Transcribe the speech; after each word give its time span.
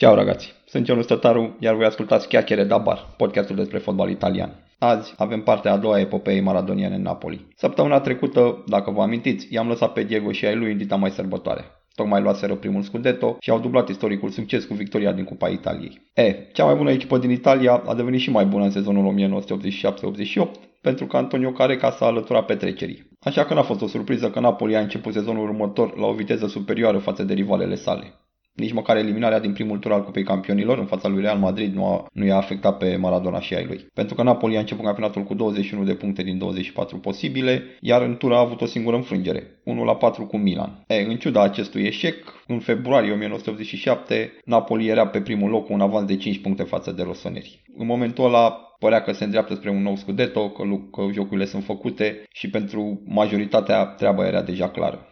Ciao 0.00 0.14
ragazzi, 0.14 0.54
sunt 0.66 0.86
Ionuț 0.86 1.04
Stătaru, 1.04 1.56
iar 1.58 1.74
voi 1.74 1.84
ascultați 1.84 2.28
Chiachere 2.28 2.64
da 2.64 2.78
Bar, 2.78 3.14
podcastul 3.16 3.56
despre 3.56 3.78
fotbal 3.78 4.10
italian. 4.10 4.50
Azi 4.78 5.14
avem 5.16 5.40
partea 5.42 5.72
a 5.72 5.76
doua 5.76 6.00
epopeei 6.00 6.40
maradoniene 6.40 6.94
în 6.94 7.02
Napoli. 7.02 7.46
Săptămâna 7.56 8.00
trecută, 8.00 8.64
dacă 8.66 8.90
vă 8.90 9.02
amintiți, 9.02 9.46
i-am 9.50 9.68
lăsat 9.68 9.92
pe 9.92 10.02
Diego 10.02 10.32
și 10.32 10.46
ai 10.46 10.56
lui 10.56 10.72
în 10.72 10.76
dita 10.76 10.96
mai 10.96 11.10
sărbătoare. 11.10 11.64
Tocmai 11.94 12.22
luaseră 12.22 12.54
primul 12.54 12.82
scudetto 12.82 13.36
și 13.40 13.50
au 13.50 13.58
dublat 13.58 13.88
istoricul 13.88 14.30
succes 14.30 14.64
cu 14.64 14.74
victoria 14.74 15.12
din 15.12 15.24
Cupa 15.24 15.48
Italiei. 15.48 16.10
E, 16.14 16.34
cea 16.52 16.64
mai 16.64 16.74
bună 16.74 16.90
echipă 16.90 17.18
din 17.18 17.30
Italia 17.30 17.82
a 17.86 17.94
devenit 17.94 18.20
și 18.20 18.30
mai 18.30 18.44
bună 18.44 18.64
în 18.64 18.70
sezonul 18.70 19.14
1987-88 19.14 20.48
pentru 20.80 21.06
că 21.06 21.16
Antonio 21.16 21.50
Careca 21.50 21.90
s-a 21.90 22.06
alăturat 22.06 22.46
petrecerii. 22.46 23.10
Așa 23.20 23.44
că 23.44 23.54
n-a 23.54 23.62
fost 23.62 23.82
o 23.82 23.86
surpriză 23.86 24.30
că 24.30 24.40
Napoli 24.40 24.76
a 24.76 24.80
început 24.80 25.12
sezonul 25.12 25.48
următor 25.48 25.98
la 25.98 26.06
o 26.06 26.12
viteză 26.12 26.46
superioară 26.46 26.98
față 26.98 27.22
de 27.22 27.34
rivalele 27.34 27.74
sale. 27.74 28.14
Nici 28.52 28.72
măcar 28.72 28.96
eliminarea 28.96 29.40
din 29.40 29.52
primul 29.52 29.78
tur 29.78 29.92
al 29.92 30.04
Cupei 30.04 30.22
Campionilor 30.22 30.78
în 30.78 30.86
fața 30.86 31.08
lui 31.08 31.20
Real 31.20 31.38
Madrid 31.38 31.74
nu, 31.74 31.86
a, 31.86 32.06
nu 32.12 32.24
i-a 32.24 32.36
afectat 32.36 32.76
pe 32.76 32.96
Maradona 32.96 33.40
și 33.40 33.54
ai 33.54 33.64
lui. 33.64 33.86
Pentru 33.94 34.14
că 34.14 34.22
Napoli 34.22 34.56
a 34.56 34.60
început 34.60 34.84
campionatul 34.84 35.22
cu 35.22 35.34
21 35.34 35.84
de 35.84 35.94
puncte 35.94 36.22
din 36.22 36.38
24 36.38 36.98
posibile, 36.98 37.62
iar 37.80 38.02
în 38.02 38.16
tur 38.16 38.32
a 38.32 38.38
avut 38.38 38.60
o 38.60 38.66
singură 38.66 38.96
înfrângere, 38.96 39.60
1 39.64 39.84
la 39.84 39.96
4 39.96 40.26
cu 40.26 40.36
Milan. 40.36 40.84
E, 40.86 40.94
în 40.94 41.16
ciuda 41.16 41.42
acestui 41.42 41.82
eșec, 41.82 42.44
în 42.46 42.58
februarie 42.58 43.12
1987, 43.12 44.32
Napoli 44.44 44.88
era 44.88 45.06
pe 45.06 45.20
primul 45.20 45.50
loc 45.50 45.66
cu 45.66 45.72
un 45.72 45.80
avans 45.80 46.06
de 46.06 46.16
5 46.16 46.38
puncte 46.38 46.62
față 46.62 46.92
de 46.92 47.02
rosoneri. 47.02 47.62
În 47.76 47.86
momentul 47.86 48.24
ăla, 48.24 48.50
părea 48.78 49.02
că 49.02 49.12
se 49.12 49.24
îndreaptă 49.24 49.54
spre 49.54 49.70
un 49.70 49.82
nou 49.82 49.96
scudetto, 49.96 50.50
că, 50.50 50.62
că 50.92 51.12
jocurile 51.12 51.46
sunt 51.46 51.64
făcute 51.64 52.22
și 52.32 52.50
pentru 52.50 53.02
majoritatea 53.06 53.84
treaba 53.84 54.26
era 54.26 54.42
deja 54.42 54.68
clară. 54.68 55.09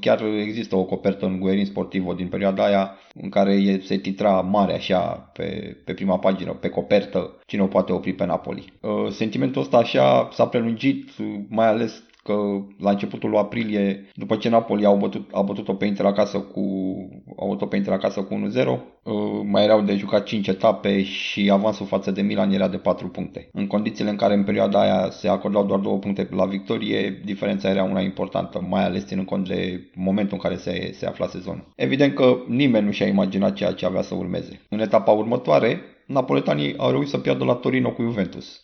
Chiar 0.00 0.22
există 0.22 0.76
o 0.76 0.84
copertă 0.84 1.26
în 1.26 1.40
Guerin 1.40 1.64
Sportivo 1.64 2.12
din 2.12 2.28
perioada 2.28 2.64
aia 2.64 2.96
în 3.14 3.28
care 3.28 3.80
se 3.84 3.96
titra 3.96 4.40
mare 4.40 4.72
așa 4.74 5.00
pe, 5.32 5.76
pe 5.84 5.94
prima 5.94 6.18
pagină, 6.18 6.52
pe 6.52 6.68
copertă, 6.68 7.36
cine 7.46 7.62
o 7.62 7.66
poate 7.66 7.92
opri 7.92 8.12
pe 8.12 8.24
Napoli. 8.24 8.72
Sentimentul 9.10 9.62
ăsta 9.62 9.76
așa 9.76 10.28
s-a 10.32 10.46
prelungit, 10.46 11.10
mai 11.48 11.66
ales 11.66 12.02
că 12.22 12.34
la 12.78 12.90
începutul 12.90 13.30
lui 13.30 13.38
aprilie, 13.38 14.08
după 14.14 14.36
ce 14.36 14.48
Napoli 14.48 14.84
au 14.84 14.96
bătut, 14.96 15.28
a 15.32 15.42
bătut-o 15.42 15.74
pe 15.74 15.84
Inter 15.84 16.06
acasă 16.06 16.38
cu, 16.38 16.60
au 17.36 17.48
bătut 17.48 17.68
pe 17.68 17.76
Inter 17.76 17.92
acasă 17.92 18.22
cu 18.22 18.34
1-0, 18.34 18.66
uh, 18.66 19.12
mai 19.44 19.64
erau 19.64 19.80
de 19.80 19.96
jucat 19.96 20.24
5 20.24 20.48
etape 20.48 21.02
și 21.02 21.50
avansul 21.50 21.86
față 21.86 22.10
de 22.10 22.22
Milan 22.22 22.52
era 22.52 22.68
de 22.68 22.76
4 22.76 23.08
puncte. 23.08 23.48
În 23.52 23.66
condițiile 23.66 24.10
în 24.10 24.16
care 24.16 24.34
în 24.34 24.44
perioada 24.44 24.80
aia 24.80 25.10
se 25.10 25.28
acordau 25.28 25.66
doar 25.66 25.80
2 25.80 25.98
puncte 25.98 26.28
la 26.30 26.44
victorie, 26.44 27.20
diferența 27.24 27.68
era 27.68 27.82
una 27.82 28.00
importantă, 28.00 28.66
mai 28.68 28.84
ales 28.84 29.06
ținând 29.06 29.26
cont 29.26 29.48
de 29.48 29.90
momentul 29.94 30.38
în 30.42 30.48
care 30.48 30.56
se, 30.56 30.90
se 30.92 31.06
afla 31.06 31.26
sezonul. 31.26 31.72
Evident 31.76 32.14
că 32.14 32.36
nimeni 32.48 32.84
nu 32.84 32.90
și-a 32.90 33.06
imaginat 33.06 33.54
ceea 33.54 33.72
ce 33.72 33.86
avea 33.86 34.02
să 34.02 34.14
urmeze. 34.14 34.60
În 34.68 34.80
etapa 34.80 35.12
următoare, 35.12 35.80
napoletanii 36.10 36.76
au 36.76 36.90
reușit 36.90 37.10
să 37.10 37.18
piardă 37.18 37.44
la 37.44 37.54
Torino 37.54 37.90
cu 37.90 38.02
Juventus, 38.02 38.60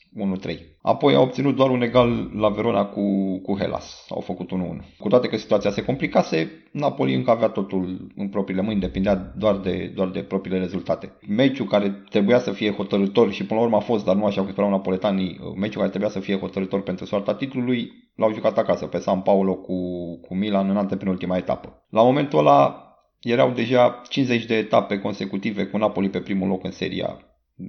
1-3. 0.46 0.56
Apoi 0.82 1.14
au 1.14 1.22
obținut 1.22 1.56
doar 1.56 1.70
un 1.70 1.82
egal 1.82 2.30
la 2.34 2.48
Verona 2.48 2.84
cu, 2.84 3.38
cu 3.42 3.56
Hellas, 3.58 4.06
au 4.08 4.20
făcut 4.20 4.50
1-1. 4.50 4.52
Cu 4.98 5.08
toate 5.08 5.28
că 5.28 5.36
situația 5.36 5.70
se 5.70 5.84
complicase, 5.84 6.50
Napoli 6.72 7.14
încă 7.14 7.30
avea 7.30 7.48
totul 7.48 8.12
în 8.16 8.28
propriile 8.28 8.62
mâini, 8.62 8.80
depindea 8.80 9.14
doar 9.14 9.56
de, 9.56 9.92
doar 9.94 10.08
de 10.08 10.20
propriile 10.20 10.58
rezultate. 10.58 11.12
Meciul 11.28 11.66
care 11.66 12.04
trebuia 12.10 12.38
să 12.38 12.50
fie 12.50 12.72
hotărător 12.72 13.32
și 13.32 13.46
până 13.46 13.60
la 13.60 13.66
urmă 13.66 13.76
a 13.76 13.80
fost, 13.80 14.04
dar 14.04 14.16
nu 14.16 14.24
așa 14.24 14.40
cum 14.40 14.50
spuneau 14.50 14.72
napoletanii, 14.72 15.40
meciul 15.56 15.78
care 15.78 15.88
trebuia 15.88 16.10
să 16.10 16.20
fie 16.20 16.38
hotărător 16.38 16.82
pentru 16.82 17.04
soarta 17.04 17.34
titlului, 17.34 17.90
l-au 18.14 18.32
jucat 18.32 18.58
acasă 18.58 18.86
pe 18.86 18.98
San 18.98 19.20
Paulo 19.20 19.54
cu, 19.54 19.74
cu 20.20 20.34
Milan 20.34 20.70
în 20.70 20.76
antepenultima 20.76 21.36
etapă. 21.36 21.84
La 21.90 22.02
momentul 22.02 22.38
ăla 22.38 22.80
erau 23.20 23.50
deja 23.50 24.02
50 24.08 24.44
de 24.44 24.56
etape 24.56 24.98
consecutive 24.98 25.64
cu 25.64 25.76
Napoli 25.76 26.10
pe 26.10 26.20
primul 26.20 26.48
loc 26.48 26.64
în 26.64 26.70
seria 26.70 27.16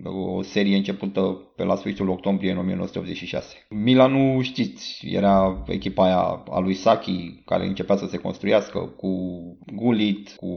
o 0.03 0.41
serie 0.41 0.75
începută 0.75 1.21
pe 1.55 1.63
la 1.63 1.75
sfârșitul 1.75 2.09
octombrie 2.09 2.51
în 2.51 2.57
1986. 2.57 3.55
Milanu, 3.69 4.41
știți, 4.41 5.05
era 5.05 5.63
echipa 5.67 6.03
aia 6.03 6.43
a 6.49 6.59
lui 6.59 6.73
Saki 6.73 7.41
care 7.45 7.65
începea 7.65 7.95
să 7.95 8.05
se 8.05 8.17
construiască 8.17 8.79
cu 8.79 9.09
Gullit, 9.73 10.35
cu 10.35 10.47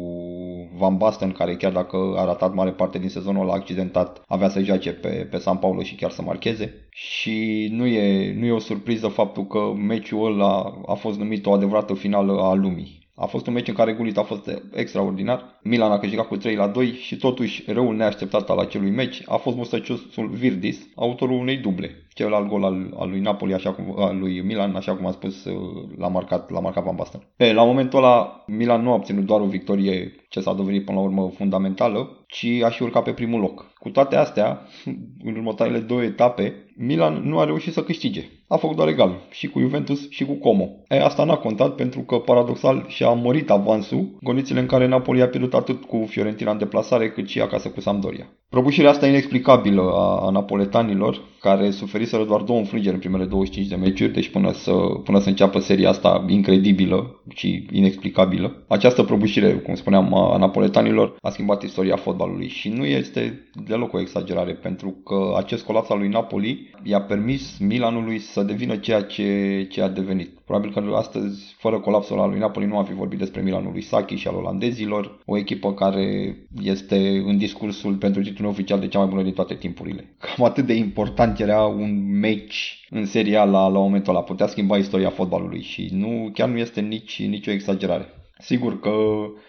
Van 0.76 0.96
Basten 0.96 1.32
care 1.32 1.56
chiar 1.56 1.72
dacă 1.72 2.14
a 2.16 2.24
ratat 2.24 2.54
mare 2.54 2.70
parte 2.70 2.98
din 2.98 3.08
sezonul 3.08 3.42
ăla 3.42 3.52
accidentat 3.52 4.22
avea 4.26 4.48
să 4.48 4.60
joace 4.60 4.92
pe, 4.92 5.08
pe 5.30 5.38
San 5.38 5.56
Paulo 5.56 5.82
și 5.82 5.94
chiar 5.94 6.10
să 6.10 6.22
marcheze. 6.22 6.88
Și 6.90 7.68
nu 7.72 7.86
e, 7.86 8.34
nu 8.38 8.46
e 8.46 8.52
o 8.52 8.58
surpriză 8.58 9.08
faptul 9.08 9.46
că 9.46 9.72
meciul 9.76 10.32
ăla 10.32 10.80
a 10.86 10.94
fost 10.94 11.18
numit 11.18 11.46
o 11.46 11.52
adevărată 11.52 11.94
finală 11.94 12.40
a 12.42 12.54
lumii 12.54 12.99
a 13.20 13.26
fost 13.26 13.46
un 13.46 13.52
meci 13.52 13.68
în 13.68 13.74
care 13.74 13.92
Gullit 13.92 14.16
a 14.16 14.22
fost 14.22 14.50
extraordinar. 14.74 15.58
Milan 15.62 15.90
a 15.90 15.98
câștigat 15.98 16.26
cu 16.26 16.36
3 16.36 16.54
la 16.54 16.66
2 16.66 16.92
și 16.92 17.16
totuși 17.16 17.64
răul 17.66 17.96
neașteptat 17.96 18.50
al 18.50 18.58
acelui 18.58 18.90
meci 18.90 19.22
a 19.26 19.36
fost 19.36 19.56
mustăciosul 19.56 20.28
Virdis, 20.28 20.86
autorul 20.94 21.38
unei 21.38 21.56
duble. 21.56 22.06
Celălalt 22.14 22.48
gol 22.48 22.64
al, 22.64 22.94
al 22.98 23.08
lui 23.08 23.20
Napoli, 23.20 23.54
așa 23.54 23.72
cum, 23.72 23.94
al 23.98 24.18
lui 24.18 24.40
Milan, 24.40 24.74
așa 24.74 24.96
cum 24.96 25.06
a 25.06 25.10
spus, 25.10 25.44
uh, 25.44 25.54
l-a 25.96 26.08
marcat, 26.08 26.50
l-a 26.50 26.60
marcat 26.60 26.84
Van 26.84 26.96
Basten. 26.96 27.20
E, 27.36 27.52
la 27.52 27.64
momentul 27.64 27.98
ăla, 27.98 28.44
Milan 28.46 28.82
nu 28.82 28.90
a 28.90 28.94
obținut 28.94 29.24
doar 29.24 29.40
o 29.40 29.46
victorie 29.46 30.12
ce 30.28 30.40
s-a 30.40 30.52
dovedit 30.52 30.84
până 30.84 30.98
la 30.98 31.04
urmă 31.04 31.30
fundamentală, 31.34 32.24
ci 32.26 32.46
a 32.62 32.70
și 32.70 32.82
urcat 32.82 33.02
pe 33.02 33.12
primul 33.12 33.40
loc. 33.40 33.72
Cu 33.78 33.88
toate 33.88 34.16
astea, 34.16 34.66
în 35.24 35.36
următoarele 35.36 35.78
două 35.78 36.02
etape, 36.02 36.54
Milan 36.82 37.22
nu 37.24 37.38
a 37.38 37.44
reușit 37.44 37.72
să 37.72 37.82
câștige. 37.82 38.28
A 38.48 38.56
făcut 38.56 38.76
doar 38.76 38.88
egal 38.88 39.26
și 39.30 39.48
cu 39.48 39.60
Juventus 39.60 40.10
și 40.10 40.24
cu 40.24 40.32
Como. 40.32 40.68
E, 40.88 41.04
asta 41.04 41.24
n-a 41.24 41.36
contat 41.36 41.74
pentru 41.74 42.00
că 42.00 42.16
paradoxal 42.16 42.84
și-a 42.88 43.10
mărit 43.10 43.50
avansul, 43.50 44.18
condițiile 44.22 44.60
în 44.60 44.66
care 44.66 44.86
Napoli 44.86 45.22
a 45.22 45.28
pierdut 45.28 45.54
atât 45.54 45.84
cu 45.84 46.06
Fiorentina 46.08 46.50
în 46.50 46.58
deplasare 46.58 47.10
cât 47.10 47.28
și 47.28 47.40
acasă 47.40 47.68
cu 47.68 47.80
Sampdoria. 47.80 48.26
Prăbușirea 48.48 48.90
asta 48.90 49.06
inexplicabilă 49.06 49.82
a, 49.82 50.26
a 50.26 50.30
napoletanilor, 50.30 51.20
care 51.40 51.70
suferiseră 51.70 52.24
doar 52.24 52.40
două 52.40 52.58
înfrângeri 52.58 52.94
în 52.94 53.00
primele 53.00 53.24
25 53.24 53.70
de 53.70 53.76
meciuri, 53.76 54.12
deci 54.12 54.28
până 54.28 54.52
să, 54.52 54.72
până 55.04 55.18
să 55.18 55.28
înceapă 55.28 55.58
seria 55.58 55.88
asta 55.88 56.24
incredibilă 56.28 57.20
și 57.34 57.66
inexplicabilă. 57.72 58.64
Această 58.68 59.02
prăbușire, 59.02 59.52
cum 59.52 59.74
spuneam, 59.74 60.14
a 60.14 60.36
napoletanilor 60.36 61.16
a 61.20 61.30
schimbat 61.30 61.62
istoria 61.62 61.96
fotbalului 61.96 62.48
și 62.48 62.68
nu 62.68 62.84
este 62.84 63.50
deloc 63.66 63.92
o 63.92 64.00
exagerare, 64.00 64.52
pentru 64.52 64.90
că 65.04 65.34
acest 65.36 65.64
colaps 65.64 65.90
al 65.90 65.98
lui 65.98 66.08
Napoli 66.08 66.69
i-a 66.82 67.00
permis 67.00 67.58
Milanului 67.58 68.18
să 68.18 68.42
devină 68.42 68.76
ceea 68.76 69.02
ce, 69.02 69.66
ce 69.70 69.82
a 69.82 69.88
devenit. 69.88 70.38
Probabil 70.44 70.72
că 70.72 70.94
astăzi, 70.94 71.54
fără 71.58 71.80
colapsul 71.80 72.18
al 72.18 72.30
lui 72.30 72.38
Napoli, 72.38 72.66
nu 72.66 72.78
am 72.78 72.84
fi 72.84 72.92
vorbit 72.92 73.18
despre 73.18 73.40
Milanul 73.40 73.72
lui 73.72 73.82
Saki 73.82 74.14
și 74.14 74.28
al 74.28 74.34
olandezilor, 74.34 75.18
o 75.26 75.36
echipă 75.36 75.74
care 75.74 76.36
este 76.62 77.22
în 77.26 77.38
discursul 77.38 77.94
pentru 77.94 78.22
titlul 78.22 78.48
oficial 78.48 78.80
de 78.80 78.88
cea 78.88 78.98
mai 78.98 79.08
bună 79.08 79.22
din 79.22 79.32
toate 79.32 79.54
timpurile. 79.54 80.16
Cam 80.18 80.44
atât 80.44 80.66
de 80.66 80.74
important 80.74 81.40
era 81.40 81.62
un 81.62 82.18
meci 82.18 82.86
în 82.90 83.06
seria 83.06 83.44
la, 83.44 83.68
la 83.68 83.78
momentul 83.78 84.14
ăla. 84.14 84.22
Putea 84.22 84.46
schimba 84.46 84.76
istoria 84.76 85.10
fotbalului 85.10 85.62
și 85.62 85.88
nu, 85.92 86.30
chiar 86.32 86.48
nu 86.48 86.58
este 86.58 86.80
nici, 86.80 87.26
nici 87.26 87.46
o 87.46 87.50
exagerare. 87.50 88.06
Sigur 88.38 88.80
că 88.80 88.92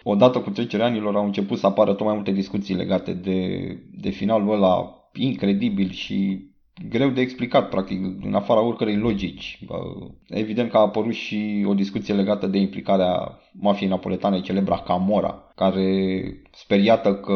odată 0.03 0.39
cu 0.39 0.49
trecerea 0.49 0.85
anilor 0.85 1.15
au 1.15 1.25
început 1.25 1.57
să 1.57 1.65
apară 1.65 1.93
tot 1.93 2.05
mai 2.05 2.15
multe 2.15 2.31
discuții 2.31 2.75
legate 2.75 3.13
de, 3.13 3.59
de 3.91 4.09
finalul 4.09 4.53
ăla 4.53 4.95
incredibil 5.13 5.89
și 5.89 6.49
greu 6.89 7.09
de 7.09 7.21
explicat, 7.21 7.69
practic, 7.69 7.99
în 8.25 8.33
afara 8.33 8.61
oricărei 8.61 8.95
logici. 8.95 9.59
Evident 10.27 10.69
că 10.69 10.77
a 10.77 10.81
apărut 10.81 11.13
și 11.13 11.65
o 11.67 11.73
discuție 11.73 12.13
legată 12.13 12.47
de 12.47 12.57
implicarea 12.57 13.39
mafiei 13.51 13.89
napoletane, 13.89 14.41
celebra 14.41 14.77
Camora, 14.77 15.51
care, 15.55 16.23
speriată 16.51 17.15
că 17.15 17.33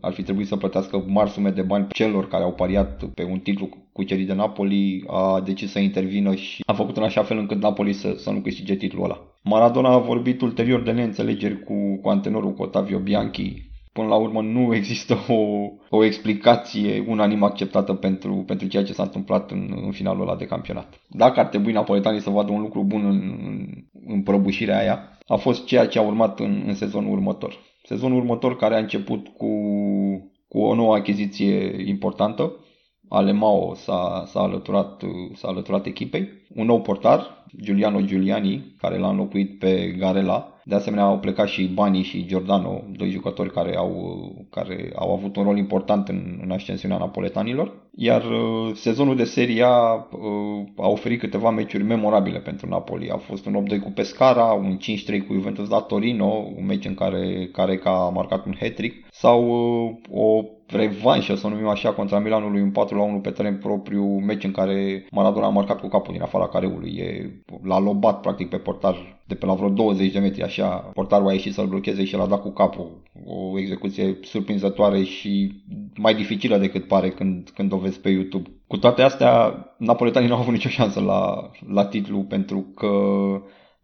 ar 0.00 0.12
fi 0.12 0.22
trebuit 0.22 0.46
să 0.46 0.56
plătească 0.56 1.04
mari 1.06 1.30
sume 1.30 1.50
de 1.50 1.62
bani 1.62 1.86
celor 1.88 2.28
care 2.28 2.42
au 2.42 2.52
pariat 2.52 3.04
pe 3.14 3.24
un 3.24 3.38
titlu 3.38 3.68
cucerit 3.92 4.26
de 4.26 4.34
Napoli, 4.34 5.04
a 5.06 5.40
decis 5.44 5.70
să 5.70 5.78
intervină 5.78 6.34
și 6.34 6.62
a 6.66 6.72
făcut 6.72 6.96
în 6.96 7.02
așa 7.02 7.22
fel 7.22 7.38
încât 7.38 7.60
Napoli 7.60 7.92
să, 7.92 8.14
să 8.16 8.30
nu 8.30 8.40
câștige 8.40 8.74
titlul 8.74 9.04
ăla. 9.04 9.20
Maradona 9.42 9.88
a 9.88 9.98
vorbit 9.98 10.40
ulterior 10.40 10.82
de 10.82 10.90
neînțelegeri 10.90 11.62
cu, 11.64 11.98
cu 12.02 12.08
antenorul 12.08 12.52
cu 12.52 12.62
Ottavio 12.62 12.98
Bianchi, 12.98 13.72
până 13.94 14.08
la 14.08 14.14
urmă 14.14 14.42
nu 14.42 14.74
există 14.74 15.16
o, 15.28 15.68
o 15.96 16.04
explicație 16.04 17.04
unanim 17.08 17.42
acceptată 17.42 17.94
pentru, 17.94 18.34
pentru 18.34 18.66
ceea 18.66 18.84
ce 18.84 18.92
s-a 18.92 19.02
întâmplat 19.02 19.50
în, 19.50 19.82
în 19.84 19.90
finalul 19.90 20.22
ăla 20.22 20.36
de 20.36 20.46
campionat. 20.46 21.00
Dacă 21.08 21.40
ar 21.40 21.46
trebui 21.46 21.72
napoletanii 21.72 22.20
să 22.20 22.30
vadă 22.30 22.52
un 22.52 22.60
lucru 22.60 22.82
bun 22.82 23.04
în, 23.04 23.38
în, 23.46 23.66
în 24.06 24.22
prăbușirea 24.22 24.78
aia, 24.78 25.18
a 25.26 25.36
fost 25.36 25.64
ceea 25.64 25.86
ce 25.86 25.98
a 25.98 26.02
urmat 26.02 26.40
în, 26.40 26.62
în 26.66 26.74
sezonul 26.74 27.12
următor. 27.12 27.56
Sezonul 27.82 28.18
următor 28.18 28.56
care 28.56 28.74
a 28.74 28.78
început 28.78 29.28
cu, 29.28 29.48
cu 30.48 30.60
o 30.60 30.74
nouă 30.74 30.94
achiziție 30.94 31.82
importantă, 31.88 32.52
Alemao 33.08 33.74
s-a, 33.74 34.24
s-a, 34.26 34.40
alăturat, 34.40 35.02
s-a 35.34 35.48
alăturat 35.48 35.86
echipei. 35.86 36.28
Un 36.54 36.66
nou 36.66 36.80
portar, 36.80 37.44
Giuliano 37.62 38.00
Giuliani, 38.00 38.74
care 38.78 38.98
l-a 38.98 39.08
înlocuit 39.08 39.58
pe 39.58 39.94
Garela, 39.98 40.53
De 40.64 40.74
asemenea 40.74 41.04
au 41.04 41.18
plecat 41.18 41.48
și 41.48 41.66
Bani 41.66 42.02
și 42.02 42.26
Giordano, 42.26 42.82
doi 42.96 43.10
jucători 43.10 43.52
care 43.52 43.76
au, 43.76 44.46
care 44.50 44.92
au 44.94 45.12
avut 45.12 45.36
un 45.36 45.42
rol 45.42 45.56
important 45.56 46.08
în, 46.08 46.38
în 46.42 46.50
ascensiunea 46.50 46.98
napoletanilor. 46.98 47.72
Iar 47.96 48.24
uh, 48.24 48.74
sezonul 48.74 49.16
de 49.16 49.24
Serie 49.24 49.62
A 49.62 50.08
uh, 50.10 50.64
a 50.76 50.88
oferit 50.88 51.20
câteva 51.20 51.50
meciuri 51.50 51.84
memorabile 51.84 52.38
pentru 52.38 52.68
Napoli. 52.68 53.10
A 53.10 53.16
fost 53.16 53.46
un 53.46 53.64
8-2 53.68 53.82
cu 53.82 53.90
Pescara, 53.90 54.44
un 54.44 54.76
5-3 54.76 55.26
cu 55.26 55.32
Juventus 55.32 55.68
la 55.68 55.80
Torino, 55.80 56.52
un 56.56 56.66
meci 56.66 56.84
în 56.84 56.94
care 56.94 57.48
Careca 57.52 57.90
a 57.90 58.08
marcat 58.08 58.46
un 58.46 58.54
hat-trick, 58.60 59.06
sau 59.10 59.48
uh, 59.48 59.94
o 60.10 60.44
revanșă, 60.66 61.34
să 61.34 61.46
o 61.46 61.50
numim 61.50 61.66
așa, 61.66 61.92
contra 61.92 62.18
Milanului 62.18 62.60
un 62.60 62.70
4 62.70 62.96
la 62.96 63.02
1 63.02 63.20
pe 63.20 63.30
teren 63.30 63.58
propriu, 63.58 64.04
meci 64.04 64.44
în 64.44 64.52
care 64.52 65.06
Maradona 65.10 65.46
a 65.46 65.50
marcat 65.50 65.80
cu 65.80 65.88
capul 65.88 66.12
din 66.12 66.22
afara 66.22 66.48
careului. 66.48 66.96
E, 66.96 67.30
l-a 67.62 67.78
lobat 67.78 68.20
practic 68.20 68.48
pe 68.48 68.56
portar 68.56 69.22
de 69.26 69.34
pe 69.34 69.46
la 69.46 69.54
vreo 69.54 69.68
20 69.68 70.12
de 70.12 70.18
metri 70.18 70.42
așa, 70.42 70.66
portarul 70.94 71.28
a 71.28 71.32
ieșit 71.32 71.52
să-l 71.52 71.66
blocheze 71.66 72.04
și 72.04 72.16
l-a 72.16 72.26
dat 72.26 72.40
cu 72.40 72.50
capul. 72.50 73.02
O 73.26 73.58
execuție 73.58 74.18
surprinzătoare 74.22 75.02
și 75.02 75.52
mai 75.96 76.14
dificilă 76.14 76.58
decât 76.58 76.86
pare 76.86 77.10
când, 77.10 77.50
când 77.54 77.72
o 77.72 77.76
vezi 77.76 78.00
pe 78.00 78.08
YouTube. 78.08 78.50
Cu 78.66 78.76
toate 78.76 79.02
astea, 79.02 79.64
napoletanii 79.78 80.28
nu 80.28 80.34
au 80.34 80.40
avut 80.40 80.52
nicio 80.52 80.68
șansă 80.68 81.00
la, 81.00 81.50
la 81.68 81.86
titlu 81.86 82.18
pentru 82.18 82.66
că 82.74 82.88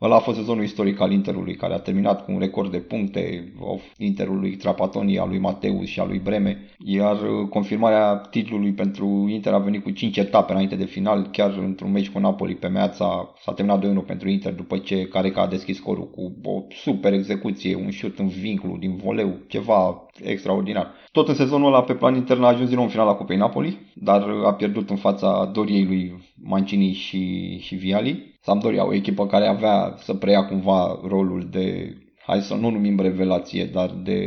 Ăla 0.03 0.17
a 0.17 0.19
fost 0.19 0.37
sezonul 0.37 0.65
istoric 0.65 1.01
al 1.01 1.13
Interului, 1.13 1.55
care 1.55 1.75
a 1.75 1.79
terminat 1.79 2.25
cu 2.25 2.33
un 2.33 2.39
record 2.39 2.71
de 2.71 2.79
puncte 2.79 3.53
of 3.59 3.83
Interului 3.99 4.57
Trapatoni, 4.57 5.19
al 5.19 5.29
lui 5.29 5.39
Mateus 5.39 5.87
și 5.87 6.01
al 6.01 6.09
lui 6.09 6.19
Breme, 6.19 6.59
iar 6.79 7.15
uh, 7.15 7.49
confirmarea 7.49 8.17
titlului 8.17 8.73
pentru 8.73 9.27
Inter 9.29 9.53
a 9.53 9.59
venit 9.59 9.83
cu 9.83 9.91
5 9.91 10.17
etape 10.17 10.53
înainte 10.53 10.77
de 10.77 10.85
final, 10.85 11.29
chiar 11.33 11.59
într-un 11.59 11.91
meci 11.91 12.11
cu 12.11 12.19
Napoli 12.19 12.55
pe 12.55 12.67
Meața. 12.67 13.35
S-a 13.43 13.53
terminat 13.53 14.03
2-1 14.03 14.07
pentru 14.07 14.29
Inter 14.29 14.53
după 14.53 14.79
ce 14.79 15.03
Careca 15.03 15.43
a 15.43 15.47
deschis 15.47 15.77
scorul 15.77 16.11
cu 16.11 16.33
o 16.45 16.63
super 16.69 17.13
execuție, 17.13 17.75
un 17.77 17.91
șut 17.91 18.19
în 18.19 18.29
vinclu 18.29 18.77
din 18.79 18.97
voleu, 18.97 19.35
ceva 19.47 20.07
extraordinar. 20.23 20.93
Tot 21.13 21.29
în 21.29 21.35
sezonul 21.35 21.67
ăla 21.67 21.83
pe 21.83 21.95
plan 21.95 22.15
intern 22.15 22.43
a 22.43 22.47
ajuns 22.47 22.67
din 22.67 22.77
nou 22.77 22.85
în 22.85 22.91
finala 22.91 23.15
Cupei 23.15 23.37
Napoli, 23.37 23.79
dar 23.95 24.29
a 24.45 24.53
pierdut 24.55 24.91
în 24.91 24.97
fața 24.97 25.51
Doriei 25.53 25.85
lui 25.85 26.33
Mancini 26.43 26.93
și, 26.93 27.57
și 27.59 27.75
Viali. 27.75 28.39
Sampdoria, 28.41 28.87
o 28.87 28.95
echipă 28.95 29.27
care 29.27 29.47
avea 29.47 29.95
să 29.97 30.15
preia 30.15 30.45
cumva 30.45 30.99
rolul 31.09 31.49
de 31.51 31.97
hai 32.27 32.41
să 32.41 32.55
nu 32.55 32.71
numim 32.71 33.01
revelație, 33.01 33.65
dar 33.65 33.91
de 34.03 34.21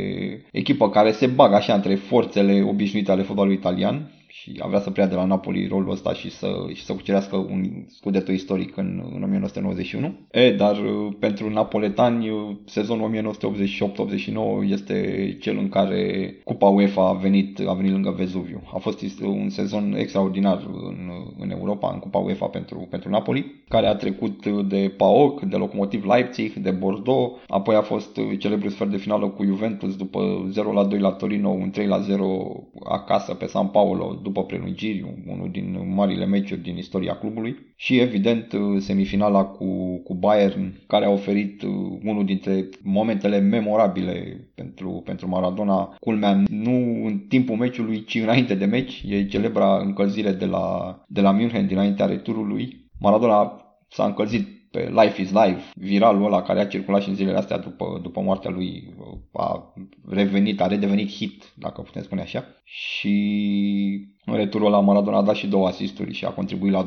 echipă 0.52 0.90
care 0.90 1.12
se 1.12 1.26
bagă 1.26 1.54
așa 1.54 1.74
între 1.74 1.94
forțele 1.94 2.62
obișnuite 2.62 3.10
ale 3.10 3.22
fotbalului 3.22 3.56
italian 3.56 4.10
și 4.36 4.60
avea 4.62 4.80
să 4.80 4.90
preia 4.90 5.08
de 5.08 5.14
la 5.14 5.24
Napoli 5.24 5.66
rolul 5.66 5.90
ăsta 5.90 6.12
și 6.12 6.30
să, 6.30 6.48
și 6.72 6.84
să 6.84 6.92
cucerească 6.92 7.36
un 7.36 7.84
scudeto 7.88 8.32
istoric 8.32 8.76
în, 8.76 9.02
în 9.14 9.22
1991. 9.22 10.14
E, 10.30 10.52
dar 10.52 10.78
uh, 10.78 11.14
pentru 11.18 11.50
napoletani 11.50 12.28
uh, 12.28 12.56
sezonul 12.64 13.32
1988-89 14.66 14.70
este 14.70 15.36
cel 15.40 15.58
în 15.58 15.68
care 15.68 16.34
Cupa 16.44 16.66
UEFA 16.66 17.08
a 17.08 17.12
venit, 17.12 17.60
a 17.66 17.72
venit 17.72 17.92
lângă 17.92 18.14
Vezuviu. 18.16 18.62
A 18.74 18.78
fost 18.78 19.02
un 19.22 19.48
sezon 19.48 19.94
extraordinar 19.98 20.66
în, 20.72 21.10
în 21.38 21.50
Europa, 21.50 21.90
în 21.92 21.98
Cupa 21.98 22.18
UEFA 22.18 22.46
pentru, 22.46 22.86
pentru 22.90 23.10
Napoli, 23.10 23.64
care 23.68 23.86
a 23.86 23.94
trecut 23.94 24.46
de 24.46 24.94
PAOK, 24.96 25.42
de 25.42 25.56
Locomotiv 25.56 26.04
Leipzig, 26.04 26.52
de 26.52 26.70
Bordeaux, 26.70 27.38
apoi 27.48 27.74
a 27.74 27.82
fost 27.82 28.18
celebrul 28.38 28.70
sfert 28.70 28.90
de 28.90 28.96
finală 28.96 29.28
cu 29.28 29.44
Juventus 29.44 29.96
după 29.96 30.46
0 30.50 30.72
la 30.72 30.84
2 30.84 30.98
la 30.98 31.10
Torino, 31.10 31.48
un 31.48 31.70
3 31.70 31.86
la 31.86 31.98
0 31.98 32.62
acasă 32.84 33.34
pe 33.34 33.46
San 33.46 33.66
Paolo, 33.66 34.18
după 34.24 34.44
prelungiri, 34.44 35.22
unul 35.26 35.50
din 35.50 35.94
marile 35.94 36.26
meciuri 36.26 36.62
din 36.62 36.76
istoria 36.76 37.16
clubului 37.16 37.56
și 37.76 37.98
evident 37.98 38.54
semifinala 38.78 39.44
cu, 39.44 39.98
cu 40.04 40.14
Bayern 40.14 40.80
care 40.86 41.04
a 41.04 41.10
oferit 41.10 41.62
uh, 41.62 41.70
unul 42.04 42.24
dintre 42.24 42.68
momentele 42.82 43.38
memorabile 43.38 44.48
pentru, 44.54 45.02
pentru 45.04 45.28
Maradona, 45.28 45.96
culmea 46.00 46.42
nu 46.48 47.04
în 47.06 47.18
timpul 47.28 47.56
meciului, 47.56 48.04
ci 48.04 48.14
înainte 48.14 48.54
de 48.54 48.64
meci, 48.64 49.04
e 49.08 49.26
celebra 49.26 49.78
încălzire 49.78 50.32
de 50.32 50.46
la, 50.46 50.98
de 51.08 51.20
la 51.20 51.30
München 51.30 51.66
dinaintea 51.66 52.06
returului. 52.06 52.88
Maradona 53.00 53.64
s-a 53.88 54.04
încălzit 54.04 54.54
pe 54.74 54.92
Life 55.02 55.20
is 55.20 55.32
Life, 55.32 55.62
viralul 55.74 56.24
ăla 56.24 56.42
care 56.42 56.60
a 56.60 56.66
circulat 56.66 57.02
și 57.02 57.08
în 57.08 57.14
zilele 57.14 57.36
astea 57.36 57.58
după, 57.58 58.00
după 58.02 58.20
moartea 58.20 58.50
lui, 58.50 58.94
a 59.32 59.74
revenit, 60.08 60.60
a 60.60 60.66
redevenit 60.66 61.10
hit, 61.10 61.52
dacă 61.56 61.80
putem 61.80 62.02
spune 62.02 62.20
așa. 62.20 62.44
Și 62.64 64.13
în 64.26 64.34
returul 64.34 64.70
la 64.70 64.80
Maradona 64.80 65.16
a 65.16 65.22
dat 65.22 65.34
și 65.34 65.46
două 65.46 65.66
asisturi 65.66 66.12
și 66.12 66.24
a 66.24 66.30
contribuit 66.30 66.72
la 66.72 66.86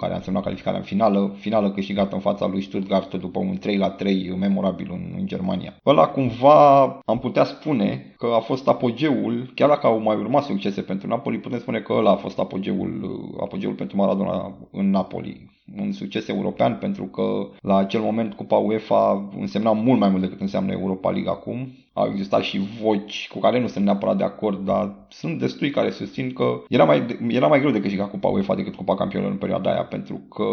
care 0.00 0.12
a 0.12 0.16
însemnat 0.16 0.42
calificarea 0.42 0.78
în 0.78 0.84
finală, 0.84 1.34
finală 1.38 1.70
câștigată 1.70 2.14
în 2.14 2.20
fața 2.20 2.46
lui 2.46 2.62
Stuttgart 2.62 3.14
după 3.14 3.38
un 3.38 3.56
3 3.58 3.78
3 3.96 4.36
memorabil 4.38 4.88
în, 4.90 5.14
în 5.18 5.26
Germania. 5.26 5.76
Ăla 5.86 6.06
cumva 6.06 6.82
am 7.04 7.18
putea 7.18 7.44
spune 7.44 8.14
că 8.16 8.26
a 8.34 8.40
fost 8.40 8.68
apogeul, 8.68 9.52
chiar 9.54 9.68
dacă 9.68 9.86
au 9.86 10.00
mai 10.00 10.16
urmat 10.16 10.44
succese 10.44 10.80
pentru 10.80 11.08
Napoli, 11.08 11.38
putem 11.38 11.58
spune 11.58 11.78
că 11.78 11.92
ăla 11.92 12.10
a 12.10 12.16
fost 12.16 12.38
apogeul, 12.38 13.20
apogeul 13.40 13.74
pentru 13.74 13.96
Maradona 13.96 14.56
în 14.72 14.90
Napoli 14.90 15.56
un 15.76 15.92
succes 15.92 16.28
european 16.28 16.76
pentru 16.80 17.04
că 17.04 17.48
la 17.60 17.76
acel 17.76 18.00
moment 18.00 18.34
Cupa 18.34 18.56
UEFA 18.56 19.28
însemna 19.38 19.72
mult 19.72 19.98
mai 19.98 20.08
mult 20.08 20.22
decât 20.22 20.40
înseamnă 20.40 20.72
Europa 20.72 21.10
League 21.10 21.30
acum. 21.30 21.72
Au 21.92 22.08
existat 22.10 22.42
și 22.42 22.60
voci 22.82 23.28
cu 23.32 23.38
care 23.38 23.60
nu 23.60 23.66
sunt 23.66 23.84
neapărat 23.84 24.16
de 24.16 24.24
acord, 24.24 24.64
dar 24.64 24.94
sunt 25.08 25.38
destui 25.38 25.70
care 25.70 25.90
susțin 25.90 26.32
că 26.32 26.62
era 26.78 26.84
mai, 26.84 27.18
era 27.28 27.46
mai 27.46 27.58
greu 27.60 27.70
de 27.70 27.80
câștigat 27.80 28.10
Cupa 28.10 28.28
UEFA 28.28 28.54
decât 28.54 28.74
Cupa 28.74 28.94
Campionilor 28.94 29.32
în 29.32 29.38
perioada 29.38 29.70
aia, 29.70 29.84
pentru 29.84 30.14
că 30.14 30.44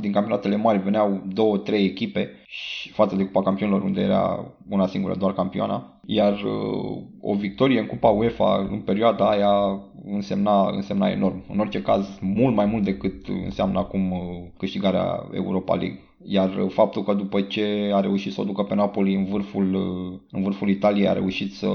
din 0.00 0.12
campionatele 0.12 0.56
mari 0.56 0.82
veneau 0.82 1.22
două, 1.32 1.56
trei 1.56 1.84
echipe 1.84 2.28
și 2.46 2.90
față 2.90 3.16
de 3.16 3.24
Cupa 3.24 3.42
Campionilor 3.42 3.82
unde 3.82 4.00
era 4.00 4.54
una 4.68 4.86
singură 4.86 5.14
doar 5.14 5.32
campioana, 5.32 6.00
iar 6.06 6.32
uh, 6.32 7.02
o 7.20 7.34
victorie 7.34 7.80
în 7.80 7.86
Cupa 7.86 8.08
UEFA 8.08 8.66
în 8.70 8.80
perioada 8.80 9.30
aia 9.30 9.80
însemna, 10.04 10.70
însemna 10.70 11.08
enorm. 11.08 11.44
În 11.48 11.58
orice 11.58 11.82
caz, 11.82 12.18
mult 12.20 12.54
mai 12.54 12.66
mult 12.66 12.84
decât 12.84 13.26
înseamnă 13.44 13.78
acum 13.78 14.12
uh, 14.12 14.18
câștigarea 14.58 15.28
Europa 15.32 15.74
League. 15.74 15.98
Iar 16.24 16.66
faptul 16.68 17.02
că 17.02 17.14
după 17.14 17.40
ce 17.40 17.90
a 17.94 18.00
reușit 18.00 18.32
să 18.32 18.40
o 18.40 18.44
ducă 18.44 18.62
pe 18.62 18.74
Napoli 18.74 19.14
în 19.14 19.24
vârful, 19.24 19.74
uh, 19.74 20.18
în 20.30 20.42
vârful 20.42 20.68
Italiei, 20.68 21.08
a 21.08 21.12
reușit 21.12 21.52
să 21.52 21.68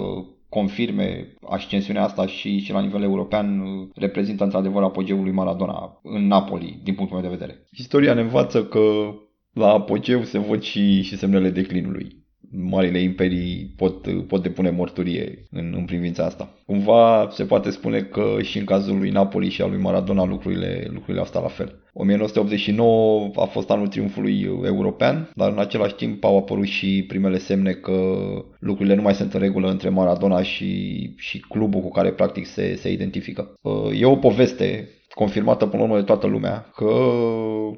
confirme 0.55 1.33
ascensiunea 1.49 2.03
asta 2.03 2.27
și, 2.27 2.59
și 2.59 2.71
la 2.71 2.81
nivel 2.81 3.03
european 3.03 3.59
uh, 3.59 3.87
reprezintă 3.95 4.43
într-adevăr 4.43 4.83
apogeul 4.83 5.23
lui 5.23 5.31
Maradona 5.31 5.99
în 6.03 6.27
Napoli, 6.27 6.79
din 6.83 6.95
punctul 6.95 7.19
meu 7.19 7.29
de 7.29 7.35
vedere. 7.37 7.67
Istoria 7.71 8.13
ne 8.13 8.21
învață 8.21 8.65
că 8.65 9.13
la 9.53 9.67
apogeu 9.67 10.23
se 10.23 10.37
văd 10.37 10.61
și, 10.61 11.01
și 11.01 11.17
semnele 11.17 11.49
declinului 11.49 12.24
marile 12.57 12.99
imperii 12.99 13.73
pot, 13.77 14.25
pot 14.27 14.41
depune 14.41 14.69
morturie 14.69 15.47
în, 15.51 15.73
în 15.77 15.85
privința 15.85 16.25
asta. 16.25 16.53
Cumva 16.65 17.27
se 17.31 17.43
poate 17.43 17.69
spune 17.69 18.01
că 18.01 18.37
și 18.41 18.57
în 18.57 18.65
cazul 18.65 18.97
lui 18.97 19.09
Napoli 19.09 19.49
și 19.49 19.61
al 19.61 19.69
lui 19.69 19.81
Maradona 19.81 20.25
lucrurile, 20.25 20.87
lucrurile 20.91 21.19
au 21.19 21.25
stat 21.25 21.41
la 21.41 21.47
fel. 21.47 21.79
1989 21.93 23.31
a 23.35 23.45
fost 23.45 23.69
anul 23.69 23.87
triumfului 23.87 24.41
european, 24.65 25.29
dar 25.35 25.51
în 25.51 25.59
același 25.59 25.95
timp 25.95 26.23
au 26.23 26.37
apărut 26.37 26.65
și 26.65 27.05
primele 27.07 27.37
semne 27.37 27.71
că 27.71 28.17
lucrurile 28.59 28.95
nu 28.95 29.01
mai 29.01 29.13
sunt 29.13 29.33
în 29.33 29.39
regulă 29.39 29.69
între 29.69 29.89
Maradona 29.89 30.41
și, 30.41 31.13
și 31.17 31.39
clubul 31.39 31.81
cu 31.81 31.89
care 31.89 32.11
practic 32.11 32.45
se, 32.45 32.75
se 32.75 32.91
identifică. 32.91 33.53
E 33.99 34.05
o 34.05 34.15
poveste 34.15 34.89
confirmată 35.15 35.65
până 35.65 35.81
la 35.81 35.87
urmă 35.87 35.99
de 35.99 36.05
toată 36.05 36.27
lumea, 36.27 36.71
că 36.75 36.89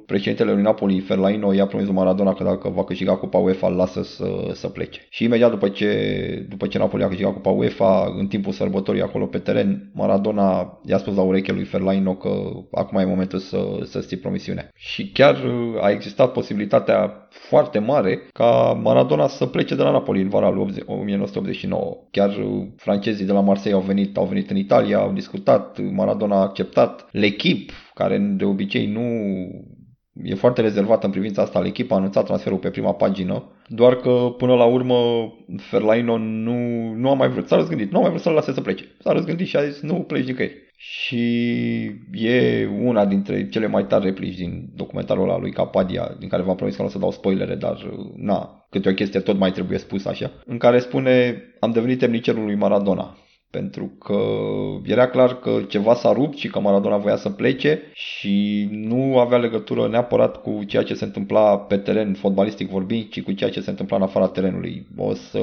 președintele 0.06 0.52
lui 0.52 0.62
Napoli, 0.62 1.00
Ferlaino, 1.00 1.54
i-a 1.54 1.66
promis 1.66 1.88
Maradona 1.90 2.34
că 2.34 2.44
dacă 2.44 2.70
va 2.70 2.84
câștiga 2.84 3.16
Cupa 3.16 3.38
UEFA, 3.38 3.68
îl 3.68 3.76
lasă 3.76 4.04
să, 4.04 4.52
să 4.54 4.68
plece. 4.68 5.06
Și 5.10 5.24
imediat 5.24 5.50
după 5.50 5.70
ce, 5.70 6.46
după 6.50 6.68
ce 6.68 6.78
Napoli 6.78 7.04
a 7.04 7.08
câștigat 7.08 7.34
Cupa 7.34 7.50
UEFA, 7.50 8.14
în 8.18 8.28
timpul 8.28 8.52
sărbătorii 8.52 9.02
acolo 9.02 9.26
pe 9.26 9.38
teren, 9.38 9.92
Maradona 9.94 10.80
i-a 10.86 10.98
spus 10.98 11.16
la 11.16 11.22
ureche 11.22 11.52
lui 11.52 11.64
Ferlaino 11.64 12.16
că 12.16 12.30
acum 12.72 13.00
e 13.00 13.06
momentul 13.06 13.40
să, 13.40 13.58
să 13.84 14.00
ții 14.00 14.18
promisiunea. 14.18 14.70
Și 14.76 15.12
chiar 15.12 15.36
a 15.82 15.90
existat 15.90 16.32
posibilitatea 16.32 17.27
foarte 17.38 17.80
mare 17.80 18.28
ca 18.34 18.80
Maradona 18.84 19.28
să 19.28 19.46
plece 19.46 19.76
de 19.76 19.84
la 19.84 19.92
Napoli 19.92 20.22
în 20.22 20.30
vara 20.30 20.50
lui 20.50 20.84
1989. 20.86 21.98
Chiar 22.12 22.36
francezii 22.76 23.26
de 23.26 23.32
la 23.32 23.40
Marseille 23.40 23.80
au 23.80 23.86
venit, 23.86 24.18
au 24.18 24.26
venit 24.26 24.50
în 24.50 24.56
Italia, 24.56 24.98
au 24.98 25.12
discutat, 25.12 25.80
Maradona 25.92 26.36
a 26.36 26.42
acceptat, 26.42 27.10
L'Echip, 27.12 27.72
care 27.94 28.18
de 28.18 28.46
obicei 28.46 28.86
nu 28.86 29.02
e 30.24 30.36
foarte 30.36 30.62
rezervată 30.62 31.06
în 31.06 31.12
privința 31.12 31.42
asta, 31.42 31.62
L'Echip 31.64 31.88
a 31.90 31.96
anunțat 31.96 32.26
transferul 32.26 32.58
pe 32.58 32.70
prima 32.70 32.94
pagină, 32.94 33.44
doar 33.68 33.96
că 33.96 34.34
până 34.38 34.54
la 34.56 34.66
urmă 34.66 34.96
Ferlaino 35.58 36.18
nu, 36.18 36.58
nu 36.94 37.10
a 37.10 37.14
mai 37.14 37.30
vrut, 37.30 37.48
s-a 37.48 37.56
răzgândit, 37.56 37.92
nu 37.92 37.98
a 37.98 38.02
mai 38.02 38.10
vrut 38.10 38.22
să-l 38.22 38.34
lase 38.34 38.54
să 38.54 38.62
plece. 38.62 38.84
S-a 39.00 39.12
răzgândit 39.12 39.48
și 39.48 39.58
a 39.58 39.64
zis 39.64 39.82
nu 39.82 39.94
pleci 39.94 40.26
nicăieri. 40.26 40.67
Și 40.80 41.84
e 42.12 42.66
una 42.66 43.06
dintre 43.06 43.50
cele 43.50 43.68
mai 43.68 43.86
tari 43.86 44.06
replici 44.06 44.36
din 44.36 44.70
documentarul 44.76 45.30
ăla 45.30 45.38
lui 45.38 45.52
Capadia, 45.52 46.16
din 46.20 46.30
care 46.30 46.44
v-am 46.44 46.56
promis 46.56 46.76
că 46.76 46.82
nu 46.82 46.88
o 46.88 46.92
să 46.92 47.00
dau 47.00 47.12
spoilere, 47.12 47.56
dar 47.56 47.78
na, 48.16 48.66
câte 48.70 48.90
o 48.90 48.94
chestie 48.94 49.20
tot 49.20 49.38
mai 49.38 49.52
trebuie 49.52 49.78
spus 49.78 50.06
așa, 50.06 50.32
în 50.46 50.58
care 50.58 50.80
spune 50.80 51.42
am 51.60 51.72
devenit 51.72 52.00
temnicerul 52.00 52.44
lui 52.44 52.56
Maradona 52.56 53.18
pentru 53.52 53.92
că 54.00 54.20
era 54.84 55.08
clar 55.08 55.40
că 55.40 55.60
ceva 55.68 55.94
s-a 55.94 56.12
rupt 56.12 56.38
și 56.38 56.48
că 56.48 56.60
Maradona 56.60 56.98
voia 56.98 57.16
să 57.16 57.30
plece 57.30 57.82
și 57.94 58.68
nu 58.72 59.20
avea 59.20 59.38
legătură 59.38 59.88
neapărat 59.88 60.42
cu 60.42 60.64
ceea 60.68 60.84
ce 60.84 60.94
se 60.94 61.06
întâmpla 61.06 61.58
pe 61.58 61.78
teren, 61.78 62.14
fotbalistic 62.14 62.70
vorbind, 62.70 63.10
ci 63.10 63.22
cu 63.22 63.32
ceea 63.32 63.50
ce 63.50 63.62
se 63.62 63.70
întâmpla 63.70 63.98
în 63.98 64.04
afara 64.04 64.28
terenului. 64.28 64.88
O 64.98 65.14
să 65.14 65.40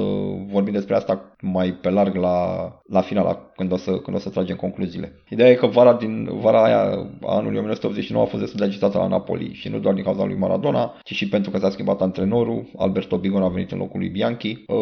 vorbim 0.46 0.72
despre 0.72 0.94
asta 0.94 1.36
mai 1.40 1.72
pe 1.72 1.90
larg 1.90 2.14
la, 2.14 2.68
la 2.88 3.00
final, 3.00 3.52
când 3.56 3.72
o, 3.72 3.76
să, 3.76 3.90
când 3.90 4.16
o 4.16 4.18
să 4.18 4.28
tragem 4.28 4.56
concluziile. 4.56 5.12
Ideea 5.28 5.50
e 5.50 5.54
că 5.54 5.66
vara, 5.66 5.92
din, 5.92 6.28
vara 6.40 6.64
aia 6.64 6.80
a 7.22 7.36
anului 7.36 7.58
1989 7.58 8.24
a 8.24 8.28
fost 8.28 8.42
destul 8.42 8.60
de 8.60 8.64
agitată 8.64 8.98
la 8.98 9.06
Napoli 9.06 9.52
și 9.52 9.68
nu 9.68 9.78
doar 9.78 9.94
din 9.94 10.04
cauza 10.04 10.24
lui 10.24 10.36
Maradona, 10.36 10.94
ci 11.02 11.12
și 11.12 11.28
pentru 11.28 11.50
că 11.50 11.58
s-a 11.58 11.70
schimbat 11.70 12.00
antrenorul, 12.00 12.70
Alberto 12.76 13.16
Bigon 13.16 13.42
a 13.42 13.48
venit 13.48 13.72
în 13.72 13.78
locul 13.78 13.98
lui 13.98 14.08
Bianchi, 14.08 14.64
uh, 14.66 14.76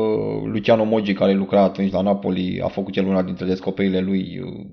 Luciano 0.44 0.84
Moggi, 0.84 1.12
care 1.12 1.32
lucra 1.32 1.62
atunci 1.62 1.92
la 1.92 2.00
Napoli, 2.00 2.60
a 2.62 2.68
făcut 2.68 2.92
cel 2.92 3.04
una 3.12 3.22
dintre 3.22 3.46
descoperirile 3.46 4.00
lui 4.00 4.40
uh, 4.44 4.66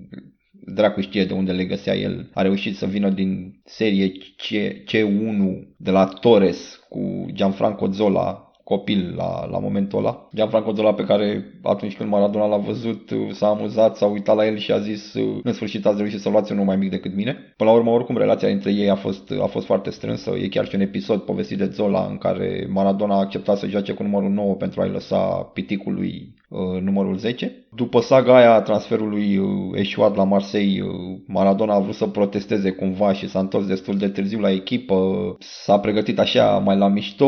dracu 0.74 1.00
știe 1.00 1.24
de 1.24 1.32
unde 1.32 1.52
le 1.52 1.64
găsea 1.64 1.96
el. 1.96 2.30
A 2.34 2.42
reușit 2.42 2.76
să 2.76 2.86
vină 2.86 3.10
din 3.10 3.60
serie 3.64 4.08
C, 4.10 4.46
C1 4.84 5.66
de 5.76 5.90
la 5.90 6.04
Torres 6.04 6.80
cu 6.88 7.26
Gianfranco 7.32 7.86
Zola, 7.86 8.50
copil 8.64 9.14
la, 9.16 9.46
la 9.46 9.58
momentul 9.58 9.98
ăla. 9.98 10.28
Gianfranco 10.34 10.72
Zola 10.72 10.94
pe 10.94 11.04
care 11.04 11.44
atunci 11.62 11.96
când 11.96 12.10
Maradona 12.10 12.46
l-a 12.46 12.56
văzut 12.56 13.10
s-a 13.30 13.48
amuzat, 13.48 13.96
s-a 13.96 14.06
uitat 14.06 14.36
la 14.36 14.46
el 14.46 14.56
și 14.56 14.72
a 14.72 14.78
zis 14.78 15.14
în 15.42 15.52
sfârșit 15.52 15.86
ați 15.86 15.98
reușit 15.98 16.20
să 16.20 16.28
luați 16.28 16.52
unul 16.52 16.64
mai 16.64 16.76
mic 16.76 16.90
decât 16.90 17.14
mine. 17.14 17.36
Până 17.56 17.70
la 17.70 17.76
urmă 17.76 17.90
oricum 17.90 18.16
relația 18.16 18.48
între 18.48 18.72
ei 18.72 18.90
a 18.90 18.94
fost, 18.94 19.32
a 19.42 19.46
fost 19.46 19.66
foarte 19.66 19.90
strânsă. 19.90 20.30
E 20.30 20.48
chiar 20.48 20.66
și 20.66 20.74
un 20.74 20.80
episod 20.80 21.20
povestit 21.20 21.58
de 21.58 21.68
Zola 21.72 22.06
în 22.10 22.18
care 22.18 22.66
Maradona 22.70 23.14
a 23.14 23.18
acceptat 23.18 23.58
să 23.58 23.66
joace 23.66 23.92
cu 23.92 24.02
numărul 24.02 24.30
9 24.30 24.54
pentru 24.54 24.80
a-i 24.80 24.90
lăsa 24.90 25.50
piticul 25.54 25.94
lui 25.94 26.34
uh, 26.34 26.39
numărul 26.80 27.16
10. 27.16 27.52
După 27.74 28.00
saga 28.00 28.36
aia 28.36 28.54
a 28.54 28.60
transferului 28.60 29.36
uh, 29.36 29.46
eșuat 29.74 30.16
la 30.16 30.24
Marseille, 30.24 30.82
uh, 30.82 30.90
Maradona 31.26 31.74
a 31.74 31.78
vrut 31.78 31.94
să 31.94 32.06
protesteze 32.06 32.70
cumva 32.70 33.12
și 33.12 33.28
s-a 33.28 33.38
întors 33.38 33.66
destul 33.66 33.96
de 33.96 34.08
târziu 34.08 34.38
la 34.38 34.50
echipă. 34.50 34.96
S-a 35.38 35.78
pregătit 35.78 36.18
așa 36.18 36.58
mai 36.58 36.76
la 36.76 36.88
mișto, 36.88 37.26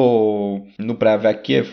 nu 0.76 0.94
prea 0.94 1.12
avea 1.12 1.34
chef. 1.34 1.68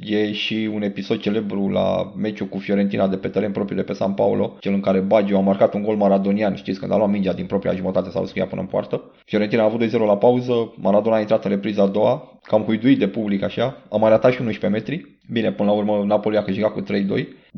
E 0.00 0.32
și 0.32 0.70
un 0.74 0.82
episod 0.82 1.20
celebru 1.20 1.68
la 1.68 2.12
meciul 2.16 2.46
cu 2.46 2.58
Fiorentina 2.58 3.08
de 3.08 3.16
pe 3.16 3.28
teren 3.28 3.52
propriu 3.52 3.76
de 3.76 3.82
pe 3.82 3.92
San 3.92 4.12
Paulo, 4.12 4.56
cel 4.60 4.72
în 4.72 4.80
care 4.80 5.00
Baggio 5.00 5.36
a 5.36 5.40
marcat 5.40 5.74
un 5.74 5.82
gol 5.82 5.96
maradonian, 5.96 6.54
știți, 6.54 6.78
când 6.78 6.92
a 6.92 6.96
luat 6.96 7.10
mingea 7.10 7.32
din 7.32 7.46
propria 7.46 7.74
jumătate 7.74 8.10
s-a 8.10 8.22
scria 8.24 8.46
până 8.46 8.60
în 8.60 8.66
poartă. 8.66 9.10
Fiorentina 9.24 9.62
a 9.62 9.64
avut 9.64 9.86
2-0 9.86 9.90
la 9.90 10.16
pauză, 10.16 10.72
Maradona 10.76 11.16
a 11.16 11.20
intrat 11.20 11.44
în 11.44 11.50
repriza 11.50 11.82
a 11.82 11.86
doua, 11.86 12.38
cam 12.42 12.62
huiduit 12.62 12.98
de 12.98 13.08
public 13.08 13.42
așa, 13.42 13.82
a 13.90 13.96
mai 13.96 14.10
ratat 14.10 14.32
și 14.32 14.40
11 14.40 14.80
metri. 14.80 15.17
Bine, 15.30 15.52
până 15.52 15.70
la 15.70 15.76
urmă 15.76 16.04
Napoli 16.04 16.36
a 16.36 16.42
câștigat 16.42 16.72
cu 16.72 16.82
3-2 16.82 16.84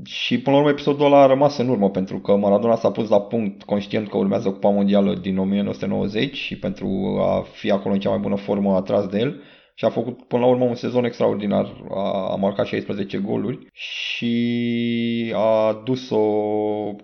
și 0.04 0.40
până 0.40 0.56
la 0.56 0.62
urmă 0.62 0.72
episodul 0.72 1.04
ăla 1.04 1.22
a 1.22 1.26
rămas 1.26 1.58
în 1.58 1.68
urmă 1.68 1.90
pentru 1.90 2.18
că 2.18 2.36
Maradona 2.36 2.74
s-a 2.74 2.90
pus 2.90 3.08
la 3.08 3.20
punct 3.20 3.62
conștient 3.62 4.08
că 4.08 4.16
urmează 4.16 4.50
Cupa 4.50 4.68
Mondială 4.68 5.14
din 5.14 5.38
1990 5.38 6.36
și 6.36 6.58
pentru 6.58 7.18
a 7.20 7.46
fi 7.52 7.70
acolo 7.70 7.94
în 7.94 8.00
cea 8.00 8.10
mai 8.10 8.18
bună 8.18 8.36
formă 8.36 8.74
a 8.74 8.80
tras 8.80 9.06
de 9.06 9.18
el. 9.18 9.42
Și 9.74 9.84
a 9.84 9.88
făcut 9.88 10.22
până 10.22 10.42
la 10.42 10.48
urmă 10.48 10.64
un 10.64 10.74
sezon 10.74 11.04
extraordinar. 11.04 11.84
A, 11.90 12.32
a 12.32 12.36
marcat 12.36 12.66
16 12.66 13.18
goluri 13.18 13.66
și 13.72 15.32
a 15.36 15.82
dus-o, 15.84 16.20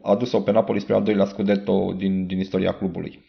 a 0.03 0.15
dus-o 0.15 0.41
pe 0.41 0.51
Napoli 0.51 0.81
spre 0.81 0.95
al 0.95 1.03
doilea 1.03 1.25
scudetto 1.25 1.95
din, 1.97 2.27
din 2.27 2.39
istoria 2.39 2.73
clubului 2.73 3.25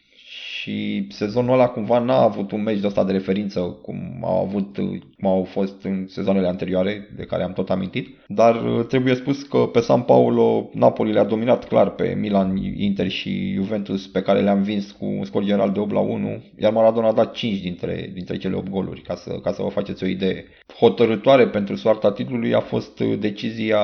și 0.68 1.06
sezonul 1.10 1.52
ăla 1.52 1.68
cumva 1.68 1.98
n-a 1.98 2.22
avut 2.22 2.52
un 2.52 2.62
meci 2.62 2.80
de 2.80 2.86
ăsta 2.86 3.04
de 3.04 3.12
referință 3.12 3.60
cum 3.60 4.18
au 4.22 4.44
avut, 4.44 4.76
cum 5.16 5.28
au 5.28 5.44
fost 5.44 5.82
în 5.82 6.06
sezoanele 6.08 6.46
anterioare, 6.46 7.08
de 7.16 7.24
care 7.24 7.42
am 7.42 7.52
tot 7.52 7.70
amintit, 7.70 8.08
dar 8.26 8.54
uh, 8.54 8.86
trebuie 8.86 9.14
spus 9.14 9.42
că 9.42 9.58
pe 9.58 9.80
San 9.80 10.00
Paulo 10.00 10.70
Napoli 10.72 11.12
le-a 11.12 11.24
dominat 11.24 11.68
clar 11.68 11.90
pe 11.90 12.16
Milan, 12.20 12.56
Inter 12.76 13.08
și 13.08 13.52
Juventus 13.54 14.06
pe 14.06 14.22
care 14.22 14.40
le-a 14.40 14.52
învins 14.52 14.90
cu 14.90 15.04
un 15.04 15.24
scor 15.24 15.44
general 15.44 15.72
de 15.72 15.80
8 15.80 15.92
la 15.92 16.00
1, 16.00 16.42
iar 16.58 16.72
Maradona 16.72 17.08
a 17.08 17.12
dat 17.12 17.32
5 17.32 17.60
dintre, 17.60 18.10
dintre 18.14 18.36
cele 18.36 18.56
8 18.56 18.68
goluri, 18.68 19.00
ca 19.00 19.14
să, 19.14 19.38
ca 19.42 19.52
să 19.52 19.62
vă 19.62 19.68
faceți 19.68 20.04
o 20.04 20.06
idee. 20.06 20.44
Hotărătoare 20.78 21.46
pentru 21.48 21.76
soarta 21.76 22.12
titlului 22.12 22.54
a 22.54 22.60
fost 22.60 23.00
uh, 23.00 23.18
decizia 23.18 23.78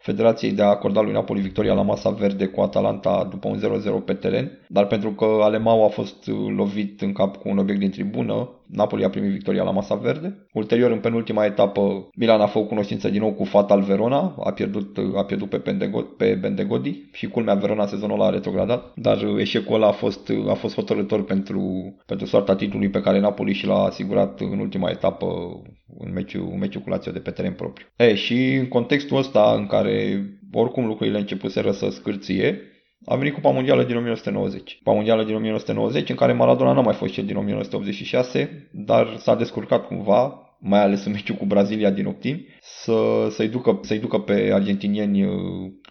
Federației 0.00 0.52
de 0.52 0.62
a 0.62 0.66
acorda 0.66 1.00
lui 1.00 1.12
Napoli 1.12 1.40
victoria 1.40 1.74
la 1.74 1.82
masa 1.82 2.10
verde 2.10 2.46
cu 2.46 2.60
Atalanta 2.60 3.26
după 3.30 3.48
un 3.48 3.80
0-0 4.02 4.04
pe 4.04 4.12
teren, 4.12 4.58
dar 4.68 4.86
pentru 4.86 5.10
că 5.10 5.38
Alemau 5.42 5.84
a 5.84 5.88
fost 5.88 6.21
fost 6.22 6.38
uh, 6.38 6.54
lovit 6.56 7.00
în 7.00 7.12
cap 7.12 7.36
cu 7.36 7.48
un 7.48 7.58
obiect 7.58 7.80
din 7.80 7.90
tribună. 7.90 8.50
Napoli 8.66 9.04
a 9.04 9.08
primit 9.08 9.30
victoria 9.30 9.62
la 9.62 9.70
masa 9.70 9.94
verde. 9.94 10.46
Ulterior, 10.52 10.90
în 10.90 10.98
penultima 10.98 11.44
etapă, 11.44 12.08
Milan 12.14 12.40
a 12.40 12.46
făcut 12.46 12.68
cunoștință 12.68 13.08
din 13.08 13.20
nou 13.20 13.32
cu 13.32 13.44
Fatal 13.44 13.80
Verona, 13.80 14.34
a 14.44 14.52
pierdut, 14.52 14.96
uh, 14.96 15.16
a 15.16 15.24
pierdut 15.24 15.48
pe, 15.48 15.56
Bendegodi, 15.56 16.06
pe 16.16 16.38
Bendegodi 16.40 17.08
și 17.12 17.28
culmea 17.28 17.54
Verona 17.54 17.86
sezonul 17.86 18.20
ăla 18.20 18.26
a 18.26 18.30
retrogradat, 18.30 18.92
dar 18.94 19.22
uh, 19.22 19.40
eșecul 19.40 19.74
ăla 19.74 19.86
a 19.86 19.92
fost, 19.92 20.32
a 20.48 20.54
fost 20.54 20.74
hotărător 20.74 21.24
pentru, 21.24 21.94
pentru 22.06 22.26
soarta 22.26 22.56
titlului 22.56 22.88
pe 22.88 23.00
care 23.00 23.20
Napoli 23.20 23.52
și 23.52 23.66
l-a 23.66 23.84
asigurat 23.84 24.40
în 24.40 24.58
ultima 24.58 24.90
etapă 24.90 25.26
în 25.98 26.12
meciul, 26.12 26.48
în 26.52 26.58
meciul 26.58 26.80
cu 26.80 26.88
Lazio 26.88 27.12
de 27.12 27.18
pe 27.18 27.30
teren 27.30 27.52
propriu. 27.52 27.86
E, 27.96 28.14
și 28.14 28.54
în 28.54 28.68
contextul 28.68 29.16
ăsta 29.16 29.54
în 29.56 29.66
care 29.66 30.26
oricum 30.52 30.86
lucrurile 30.86 31.18
începuseră 31.18 31.70
să 31.70 31.88
scârție, 31.90 32.60
a 33.04 33.16
venit 33.16 33.34
Cupa 33.34 33.50
Mondială 33.50 33.84
din 33.84 33.96
1990. 33.96 34.76
Cupa 34.76 34.92
Mondială 34.92 35.24
din 35.24 35.34
1990 35.34 36.08
în 36.08 36.16
care 36.16 36.32
Maradona 36.32 36.72
n-a 36.72 36.80
mai 36.80 36.94
fost 36.94 37.12
cel 37.12 37.24
din 37.24 37.36
1986, 37.36 38.68
dar 38.70 39.16
s-a 39.16 39.34
descurcat 39.34 39.86
cumva, 39.86 40.54
mai 40.58 40.80
ales 40.80 41.04
în 41.04 41.12
meciul 41.12 41.36
cu 41.36 41.44
Brazilia 41.44 41.90
din 41.90 42.06
optimi, 42.06 42.46
să, 42.64 43.26
să-i, 43.30 43.48
ducă, 43.48 43.78
să-i 43.82 43.98
ducă 43.98 44.18
pe 44.18 44.50
argentinieni 44.52 45.24
uh, 45.24 45.32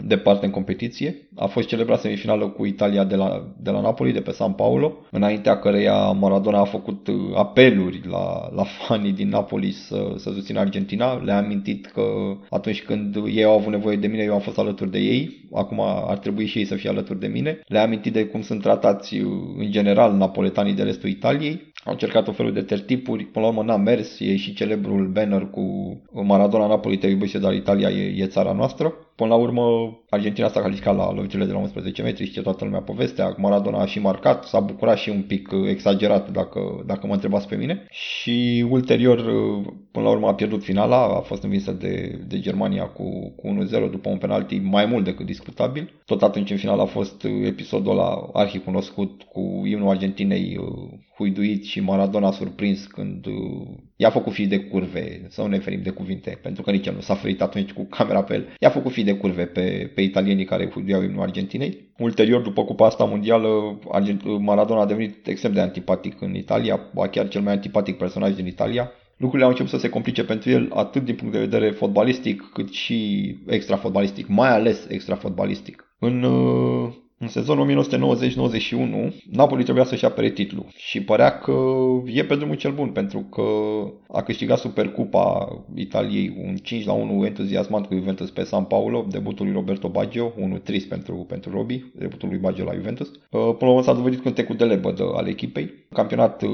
departe 0.06 0.46
în 0.46 0.51
competiție. 0.51 1.30
A 1.36 1.46
fost 1.46 1.68
celebrat 1.68 2.00
semifinală 2.00 2.48
cu 2.48 2.66
Italia 2.66 3.04
de 3.04 3.16
la, 3.16 3.54
de 3.60 3.70
la 3.70 3.82
Napoli, 3.82 4.12
de 4.12 4.22
pe 4.22 4.32
San 4.32 4.51
Paulo, 4.51 4.98
înaintea 5.12 5.60
căreia 5.60 6.12
Maradona 6.12 6.60
a 6.60 6.63
făcut 6.63 7.08
uh, 7.08 7.16
apeluri 7.36 8.01
la, 8.10 8.50
la 8.56 8.63
fanii 8.63 9.12
din 9.12 9.30
Napoli 9.30 9.72
să, 9.72 10.13
să 10.18 10.32
susțină 10.32 10.60
Argentina. 10.60 11.13
Le-a 11.13 11.38
amintit 11.38 11.86
că 11.86 12.04
atunci 12.50 12.84
când 12.84 13.16
ei 13.16 13.44
au 13.44 13.58
avut 13.58 13.72
nevoie 13.72 13.98
de 13.98 14.08
mine, 14.08 14.24
eu 14.24 14.34
am 14.34 14.40
fost 14.40 14.58
alături 14.58 14.92
de 14.92 15.00
ei, 15.00 15.48
acum 15.54 15.80
ar 15.82 16.18
trebui 16.18 16.46
și 16.46 16.58
ei 16.58 16.66
să 16.66 16.75
fie 16.75 16.90
alături 16.90 17.20
de 17.20 17.28
mine. 17.28 17.60
Le-a 17.68 17.84
amintit 17.84 18.13
de 18.13 18.25
cum 18.25 18.42
sunt 18.42 18.62
tratați 18.62 19.16
uh, 19.16 19.32
în 19.58 19.72
general 19.72 20.13
napoletanii 20.13 20.74
de 20.74 20.84
restul 20.84 21.10
Italiei 21.10 21.72
au 21.84 21.92
încercat 21.92 22.28
o 22.28 22.32
felul 22.32 22.54
de 22.54 22.62
tertipuri, 22.62 23.25
până 23.25 23.46
la 23.46 23.51
urmă 23.51 23.63
n-a 23.63 23.78
mers, 23.78 24.20
e 24.20 24.36
și 24.36 24.54
celebrul 24.54 25.08
banner 25.08 25.50
cu 25.50 25.63
Maradona 26.12 26.61
Napoli 26.68 26.98
te 26.98 27.08
iubește, 27.08 27.39
dar 27.39 27.53
Italia 27.53 27.89
e, 27.89 28.24
e 28.24 28.25
țara 28.25 28.51
noastră. 28.51 28.94
Până 29.15 29.30
la 29.30 29.36
urmă, 29.36 29.63
Argentina 30.10 30.48
s-a 30.48 30.62
calificat 30.62 30.96
la 30.96 31.13
loviturile 31.13 31.48
de 31.48 31.51
la 31.51 31.60
11 31.60 32.01
metri, 32.01 32.25
știe 32.25 32.41
toată 32.41 32.63
lumea 32.63 32.82
povestea. 32.82 33.36
Maradona 33.38 33.82
a 33.82 33.86
și 33.86 34.00
marcat, 34.00 34.44
s-a 34.44 34.60
bucurat 34.60 34.98
și 34.98 35.10
un 35.10 35.22
pic 35.22 35.50
exagerat 35.68 36.32
dacă, 36.32 36.84
dacă 36.86 37.08
mă 37.08 37.13
întrebați 37.13 37.48
pe 37.48 37.56
mine. 37.56 37.86
Și 37.89 38.65
ulterior, 38.70 39.25
până 39.91 40.05
la 40.05 40.12
urmă, 40.12 40.27
a 40.27 40.33
pierdut 40.33 40.63
finala, 40.63 41.03
a 41.03 41.19
fost 41.19 41.43
învinsă 41.43 41.71
de, 41.71 42.19
de 42.27 42.39
Germania 42.39 42.83
cu, 42.83 43.33
cu 43.36 43.65
1-0 43.88 43.91
după 43.91 44.10
un 44.10 44.17
penalti 44.17 44.60
mai 44.60 44.86
mult 44.86 45.03
decât 45.03 45.25
discutabil. 45.25 45.93
Tot 46.05 46.21
atunci 46.21 46.51
în 46.51 46.57
final 46.57 46.79
a 46.79 46.86
fost 46.86 47.24
episodul 47.43 47.91
ăla 47.91 48.29
arhi 48.33 48.60
cunoscut 48.60 49.21
cu 49.24 49.62
imnul 49.65 49.89
Argentinei 49.89 50.60
huiduit 51.21 51.63
și 51.63 51.79
Maradona 51.79 52.31
surprins 52.31 52.86
când 52.86 53.25
uh, 53.25 53.67
i-a 53.95 54.10
făcut 54.10 54.33
fi 54.33 54.48
de 54.48 54.60
curve, 54.60 55.25
să 55.29 55.41
nu 55.41 55.48
ne 55.48 55.60
ferim 55.60 55.81
de 55.81 55.89
cuvinte, 55.89 56.39
pentru 56.41 56.62
că 56.62 56.71
nici 56.71 56.88
el 56.88 56.93
nu 56.93 57.01
s-a 57.01 57.15
ferit 57.15 57.41
atunci 57.41 57.71
cu 57.71 57.83
camera 57.83 58.24
pe 58.24 58.33
el, 58.33 58.48
i-a 58.60 58.69
făcut 58.69 58.91
fi 58.91 59.03
de 59.03 59.13
curve 59.13 59.45
pe, 59.45 59.91
pe 59.95 60.01
italienii 60.01 60.45
care 60.45 60.69
huiduiau 60.69 61.03
imnul 61.03 61.21
Argentinei. 61.21 61.89
Ulterior, 61.98 62.41
după 62.41 62.63
cupa 62.63 62.86
asta 62.86 63.03
mondială, 63.03 63.79
Maradona 64.39 64.81
a 64.81 64.86
devenit 64.86 65.27
extrem 65.27 65.53
de 65.53 65.60
antipatic 65.60 66.21
în 66.21 66.36
Italia, 66.36 66.79
ba 66.93 67.07
chiar 67.07 67.27
cel 67.27 67.41
mai 67.41 67.53
antipatic 67.53 67.98
personaj 67.98 68.33
din 68.33 68.45
Italia. 68.45 68.91
Lucrurile 69.22 69.44
au 69.44 69.50
început 69.50 69.72
să 69.72 69.78
se 69.78 69.90
complice 69.90 70.24
pentru 70.24 70.50
el 70.50 70.72
atât 70.74 71.04
din 71.06 71.16
punct 71.16 71.34
de 71.34 71.40
vedere 71.40 71.72
fotbalistic 71.72 72.50
cât 72.54 72.72
și 72.72 73.25
extra-fotbalistic, 73.48 74.28
mai 74.28 74.50
ales 74.50 74.86
extra-fotbalistic. 74.90 75.96
În 76.00 76.24
uh, 76.24 76.94
în 77.22 77.28
sezonul 77.28 77.88
1990-91, 79.10 79.13
Napoli 79.32 79.63
trebuia 79.63 79.84
să-și 79.84 80.06
apere 80.06 80.30
titlul 80.30 80.66
și 80.75 81.01
părea 81.01 81.38
că 81.40 81.54
e 82.06 82.24
pe 82.24 82.36
drumul 82.36 82.56
cel 82.56 82.72
bun 82.72 82.90
pentru 82.90 83.20
că 83.20 83.42
a 84.08 84.22
câștigat 84.22 84.58
Supercupa 84.58 85.48
Italiei 85.75 86.36
un 86.46 86.56
5 86.56 86.86
la 86.86 86.94
1 86.94 87.25
entuziasmant 87.25 87.86
cu 87.86 87.94
Juventus 87.94 88.30
pe 88.30 88.44
San 88.44 88.63
Paolo, 88.63 89.06
debutul 89.10 89.46
lui 89.46 89.54
Roberto 89.54 89.90
Baggio, 89.90 90.34
unul 90.38 90.58
trist 90.58 90.88
pentru, 90.88 91.16
pentru 91.16 91.51
Robi, 91.51 91.92
debutul 91.96 92.30
lui 92.30 92.38
Baggio 92.38 92.63
la 92.63 92.74
Juventus. 92.74 93.08
Uh, 93.08 93.16
până 93.32 93.56
la 93.60 93.70
urmă 93.70 93.82
s-a 93.82 93.94
dovedit 93.94 94.22
cântecul 94.22 94.56
de 94.56 94.63
lebădă 94.63 95.12
al 95.16 95.28
echipei. 95.28 95.74
Campionat 95.94 96.42
uh, 96.42 96.50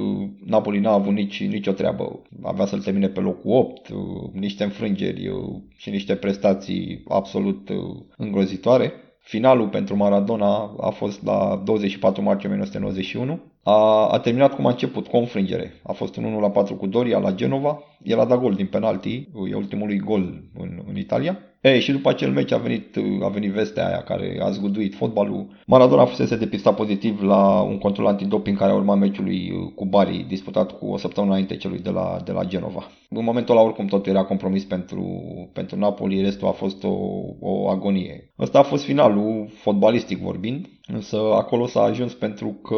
Napoli 0.46 0.80
n-a 0.80 0.92
avut 0.94 1.14
nici, 1.14 1.44
nicio 1.44 1.72
treabă, 1.72 2.22
avea 2.44 2.66
să-l 2.66 2.82
termine 2.82 3.08
pe 3.08 3.20
locul 3.20 3.52
8, 3.52 3.88
uh, 3.88 3.98
niște 4.34 4.64
înfrângeri 4.64 5.32
și 5.76 5.90
niște 5.90 6.16
prestații 6.16 7.04
absolut 7.08 7.70
îngrozitoare. 8.18 8.94
Finalul 9.28 9.68
pentru 9.68 9.96
Maradona 9.96 10.76
a 10.80 10.90
fost 10.90 11.24
la 11.24 11.62
24 11.64 12.22
martie 12.22 12.48
1991. 12.50 13.40
a, 13.64 14.08
a 14.08 14.20
terminat 14.20 14.56
cum 14.56 14.66
a 14.66 14.70
început, 14.70 15.08
cu 15.08 15.16
o 15.16 15.20
înfrângere. 15.20 15.74
A 15.84 15.92
fost 15.92 16.16
un 16.16 16.24
1 16.24 16.40
la 16.40 16.50
4 16.50 16.76
cu 16.76 16.88
Doria 16.88 17.18
la 17.18 17.32
Genova, 17.32 17.84
el 18.04 18.20
a 18.20 18.26
dat 18.26 18.40
gol 18.40 18.54
din 18.54 18.68
penalti, 18.68 19.30
e 19.50 19.56
ultimul 19.56 19.88
lui 19.88 20.00
gol 20.00 20.44
în, 20.58 20.84
în 20.88 20.98
Italia. 20.98 21.40
Ei, 21.62 21.80
și 21.80 21.92
după 21.92 22.10
acel 22.10 22.32
meci 22.32 22.52
a 22.52 22.58
venit, 22.58 22.98
a 23.22 23.28
venit 23.28 23.52
vestea 23.52 23.88
aia 23.88 24.02
care 24.02 24.40
a 24.42 24.50
zguduit 24.50 24.96
fotbalul. 24.96 25.48
Maradona 25.66 26.06
fusese 26.06 26.38
depistat 26.38 26.76
pozitiv 26.76 27.22
la 27.22 27.62
un 27.62 27.78
control 27.78 28.08
antidoping 28.08 28.58
care 28.58 28.72
a 28.72 28.76
urmat 28.76 28.98
meciului 28.98 29.72
cu 29.76 29.86
Bari, 29.86 30.26
disputat 30.28 30.78
cu 30.78 30.86
o 30.86 30.98
săptămână 30.98 31.32
înainte 31.32 31.58
celui 31.58 31.80
de 31.80 31.90
la, 31.90 32.22
de 32.26 32.32
la 32.32 32.44
Genova. 32.44 32.88
În 33.10 33.24
momentul 33.24 33.56
ăla 33.56 33.66
oricum 33.66 33.86
totul 33.86 34.12
era 34.12 34.24
compromis 34.24 34.64
pentru, 34.64 35.22
pentru 35.54 35.78
Napoli, 35.78 36.22
restul 36.22 36.48
a 36.48 36.52
fost 36.52 36.84
o, 36.84 36.96
o 37.40 37.70
agonie. 37.70 38.34
Ăsta 38.40 38.60
a 38.60 38.64
fost 38.64 38.84
finalul, 38.84 39.48
fotbalistic 39.54 40.18
vorbind, 40.18 40.70
însă 40.88 41.18
acolo 41.18 41.66
s-a 41.66 41.82
ajuns 41.82 42.14
pentru 42.14 42.48
că 42.48 42.78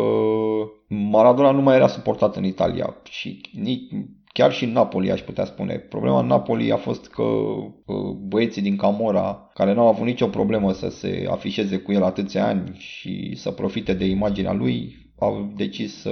Maradona 0.87 1.51
nu 1.51 1.61
mai 1.61 1.75
era 1.75 1.87
suportat 1.87 2.35
în 2.35 2.43
Italia 2.43 2.95
și 3.09 3.41
nici 3.53 3.91
chiar 4.33 4.51
și 4.51 4.63
în 4.63 4.71
Napoli 4.71 5.11
aș 5.11 5.21
putea 5.21 5.45
spune. 5.45 5.75
Problema 5.75 6.19
în 6.19 6.27
Napoli 6.27 6.71
a 6.71 6.77
fost 6.77 7.07
că 7.07 7.23
băieții 8.27 8.61
din 8.61 8.75
Camora, 8.75 9.49
care 9.53 9.73
nu 9.73 9.81
au 9.81 9.87
avut 9.87 10.05
nicio 10.05 10.27
problemă 10.27 10.71
să 10.71 10.89
se 10.89 11.27
afișeze 11.29 11.77
cu 11.77 11.91
el 11.91 12.03
atâția 12.03 12.47
ani 12.47 12.75
și 12.77 13.35
să 13.35 13.51
profite 13.51 13.93
de 13.93 14.05
imaginea 14.05 14.53
lui, 14.53 15.08
au 15.19 15.51
decis 15.55 16.01
să, 16.01 16.11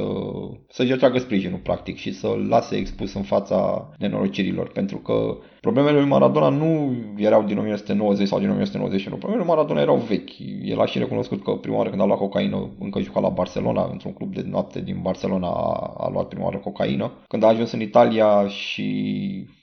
să-și 0.69 0.91
atragă 0.91 1.17
sprijinul, 1.17 1.59
practic, 1.63 1.97
și 1.97 2.13
să-l 2.13 2.45
lase 2.49 2.75
expus 2.75 3.13
în 3.13 3.21
fața 3.21 3.89
nenorocirilor, 3.97 4.71
pentru 4.71 4.97
că 4.97 5.37
problemele 5.61 5.97
lui 5.97 6.07
Maradona 6.07 6.49
nu 6.49 6.95
erau 7.17 7.43
din 7.43 7.57
1990 7.57 8.27
sau 8.27 8.39
din 8.39 8.49
1991, 8.49 9.17
problemele 9.17 9.45
lui 9.45 9.55
Maradona 9.55 9.81
erau 9.81 9.97
vechi. 9.97 10.39
El 10.63 10.79
a 10.79 10.85
și 10.85 10.97
recunoscut 10.97 11.43
că 11.43 11.51
prima 11.51 11.77
oară 11.77 11.89
când 11.89 12.01
a 12.01 12.05
luat 12.05 12.17
cocaină, 12.17 12.69
încă 12.79 12.99
juca 12.99 13.19
la 13.19 13.29
Barcelona, 13.29 13.89
într-un 13.91 14.13
club 14.13 14.33
de 14.33 14.43
noapte 14.45 14.81
din 14.81 14.99
Barcelona 15.01 15.47
a, 15.47 15.93
a 15.97 16.09
luat 16.09 16.27
prima 16.27 16.43
oară 16.43 16.57
cocaină. 16.57 17.11
Când 17.27 17.43
a 17.43 17.47
ajuns 17.47 17.71
în 17.71 17.81
Italia 17.81 18.47
și 18.47 18.87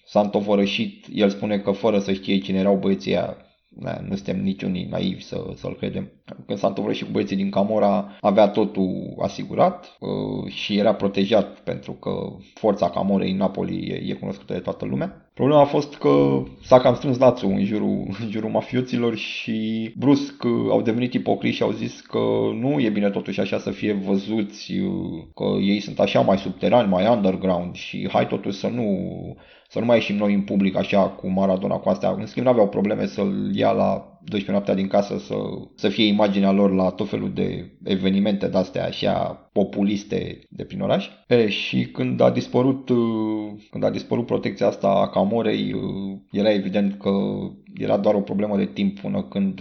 s-a 0.05 0.21
întovărășit, 0.21 1.07
el 1.15 1.29
spune 1.29 1.59
că 1.59 1.71
fără 1.71 1.99
să 1.99 2.13
știe 2.13 2.39
cine 2.39 2.59
erau 2.59 2.77
băieții 2.77 3.17
aia, 3.17 3.27
da, 3.27 3.37
nu 3.81 4.15
suntem 4.15 4.43
niciunii 4.43 4.87
naivi 4.91 5.23
să, 5.23 5.45
să-l 5.55 5.77
credem. 5.77 6.13
Când 6.47 6.59
s-a 6.59 6.67
întâmplat 6.67 6.97
și 6.97 7.05
cu 7.05 7.11
băieții 7.13 7.37
din 7.37 7.51
Camora, 7.51 8.17
avea 8.21 8.49
totul 8.49 9.15
asigurat 9.23 9.97
uh, 10.01 10.53
și 10.53 10.77
era 10.77 10.95
protejat 10.95 11.59
pentru 11.59 11.93
că 11.93 12.11
forța 12.55 12.91
Camorei 12.91 13.31
în 13.31 13.37
Napoli 13.37 13.87
e, 13.87 14.11
e 14.11 14.15
cunoscută 14.15 14.53
de 14.53 14.59
toată 14.59 14.85
lumea. 14.85 15.29
Problema 15.35 15.61
a 15.61 15.65
fost 15.65 15.95
că 15.95 16.43
s-a 16.63 16.81
cam 16.81 16.95
strâns 16.95 17.19
lațul 17.19 17.51
în 17.51 17.65
jurul, 17.65 18.07
în 18.25 18.31
jurul 18.31 18.51
mafioților 18.51 19.17
și 19.17 19.91
brusc 19.97 20.43
uh, 20.43 20.51
au 20.71 20.83
devenit 20.83 21.15
ipocriți 21.15 21.57
și 21.57 21.63
au 21.63 21.71
zis 21.71 22.01
că 22.01 22.19
nu 22.61 22.81
e 22.81 22.89
bine 22.89 23.11
totuși 23.11 23.41
așa 23.41 23.59
să 23.59 23.71
fie 23.71 23.93
văzuți, 23.93 24.73
uh, 24.73 25.23
că 25.35 25.45
ei 25.61 25.81
sunt 25.81 26.01
așa 26.01 26.21
mai 26.21 26.39
subterani, 26.39 26.89
mai 26.89 27.09
underground 27.09 27.75
și 27.75 28.09
hai 28.13 28.27
totuși 28.27 28.59
să 28.59 28.69
nu 28.69 28.87
să 29.75 29.81
nu 29.81 29.87
mai 29.87 29.97
ieșim 29.97 30.17
noi 30.17 30.35
în 30.35 30.43
public 30.43 30.77
așa 30.77 31.09
cu 31.09 31.29
Maradona 31.29 31.77
cu 31.77 31.89
astea. 31.89 32.11
În 32.11 32.27
schimb, 32.27 32.45
nu 32.45 32.53
aveau 32.53 32.69
probleme 32.69 33.07
să-l 33.07 33.51
ia 33.55 33.71
la 33.71 34.19
12 34.19 34.51
noaptea 34.51 34.75
din 34.75 34.87
casă 34.87 35.19
să, 35.19 35.35
să 35.75 35.89
fie 35.89 36.07
imaginea 36.07 36.51
lor 36.51 36.75
la 36.75 36.91
tot 36.91 37.09
felul 37.09 37.33
de 37.33 37.73
evenimente 37.85 38.49
de-astea 38.49 38.85
așa 38.85 39.49
populiste 39.53 40.39
de 40.51 40.65
prin 40.65 40.81
oraș. 40.81 41.09
E, 41.29 41.49
și 41.49 41.87
când 41.87 42.21
a 42.21 42.31
dispărut, 42.31 42.91
când 43.71 43.85
a 43.85 43.91
dispărut 43.91 44.27
protecția 44.27 44.67
asta 44.67 44.89
a 44.89 45.09
Camorei, 45.09 45.75
era 46.31 46.53
evident 46.53 46.99
că 46.99 47.11
era 47.75 47.97
doar 47.97 48.15
o 48.15 48.21
problemă 48.21 48.57
de 48.57 48.67
timp 48.67 49.01
până 49.01 49.23
când 49.23 49.61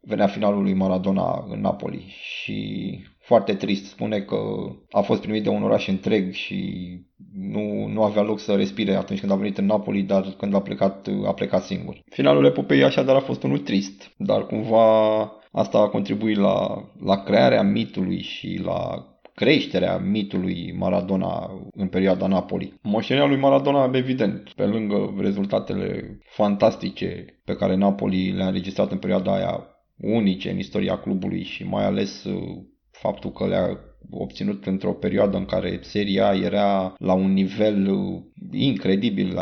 venea 0.00 0.26
finalul 0.26 0.62
lui 0.62 0.74
Maradona 0.74 1.46
în 1.50 1.60
Napoli 1.60 2.04
și 2.08 2.98
foarte 3.22 3.54
trist 3.54 3.84
spune 3.84 4.20
că 4.20 4.36
a 4.90 5.00
fost 5.00 5.20
primit 5.20 5.42
de 5.42 5.48
un 5.48 5.62
oraș 5.62 5.88
întreg 5.88 6.32
și 6.32 6.88
nu, 7.34 7.86
nu 7.86 8.02
avea 8.02 8.22
loc 8.22 8.40
să 8.40 8.54
respire 8.54 8.94
atunci 8.94 9.20
când 9.20 9.32
a 9.32 9.36
venit 9.36 9.58
în 9.58 9.66
Napoli, 9.66 10.02
dar 10.02 10.34
când 10.38 10.54
a 10.54 10.60
plecat, 10.60 11.08
a 11.26 11.32
plecat 11.32 11.62
singur. 11.62 12.02
Finalul 12.10 12.44
epopei 12.44 12.84
așadar 12.84 13.16
a 13.16 13.20
fost 13.20 13.42
unul 13.42 13.58
trist, 13.58 14.12
dar 14.16 14.46
cumva 14.46 15.20
asta 15.52 15.78
a 15.78 15.88
contribuit 15.88 16.36
la, 16.36 16.88
la 17.04 17.22
crearea 17.22 17.62
mitului 17.62 18.22
și 18.22 18.60
la 18.64 19.06
creșterea 19.34 19.98
mitului 19.98 20.74
Maradona 20.78 21.50
în 21.72 21.88
perioada 21.88 22.26
Napoli. 22.26 22.74
Moștenirea 22.82 23.28
lui 23.28 23.38
Maradona, 23.38 23.90
evident, 23.92 24.52
pe 24.56 24.64
lângă 24.64 25.14
rezultatele 25.18 26.18
fantastice 26.22 27.40
pe 27.44 27.54
care 27.54 27.74
Napoli 27.76 28.30
le-a 28.30 28.46
înregistrat 28.46 28.90
în 28.90 28.98
perioada 28.98 29.34
aia 29.34 29.66
unice 29.96 30.50
în 30.50 30.58
istoria 30.58 30.98
clubului 30.98 31.42
și 31.42 31.64
mai 31.64 31.84
ales 31.84 32.26
faptul 33.02 33.30
că 33.32 33.46
le-a 33.46 33.78
obținut 34.10 34.66
într-o 34.66 34.92
perioadă 34.92 35.36
în 35.36 35.44
care 35.44 35.78
seria 35.82 36.32
era 36.42 36.94
la 36.98 37.12
un 37.12 37.32
nivel 37.32 37.88
incredibil, 38.52 39.38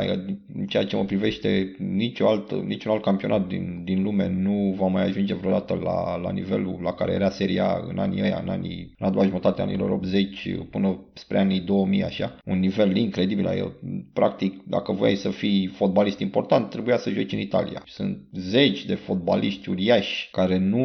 în 0.54 0.66
ceea 0.66 0.84
ce 0.84 0.96
mă 0.96 1.04
privește 1.04 1.74
nicio 1.78 2.28
alt, 2.28 2.52
niciun 2.52 2.90
alt 2.92 3.02
campionat 3.02 3.46
din, 3.46 3.82
din 3.84 4.02
lume 4.02 4.28
nu 4.28 4.74
va 4.78 4.86
mai 4.86 5.02
ajunge 5.02 5.34
vreodată 5.34 5.80
la, 5.82 6.16
la 6.16 6.30
nivelul 6.30 6.78
la 6.82 6.92
care 6.92 7.12
era 7.12 7.30
seria 7.30 7.84
în 7.88 7.98
anii 7.98 8.22
ăia, 8.22 8.40
în 8.42 8.48
anii, 8.48 8.94
în 8.98 9.06
a 9.06 9.10
doua 9.10 9.24
jumătate 9.24 9.60
a 9.60 9.64
anilor 9.64 9.90
80 9.90 10.56
până 10.70 10.98
spre 11.12 11.38
anii 11.38 11.60
2000 11.60 12.04
așa, 12.04 12.36
un 12.44 12.58
nivel 12.58 12.96
incredibil, 12.96 13.46
adică, 13.46 13.78
practic 14.12 14.62
dacă 14.66 14.92
voiai 14.92 15.14
să 15.14 15.28
fii 15.28 15.66
fotbalist 15.66 16.18
important 16.18 16.70
trebuia 16.70 16.96
să 16.96 17.10
joci 17.10 17.32
în 17.32 17.38
Italia. 17.38 17.82
Sunt 17.86 18.18
zeci 18.32 18.84
de 18.84 18.94
fotbaliști 18.94 19.70
uriași 19.70 20.28
care 20.32 20.58
nu, 20.58 20.84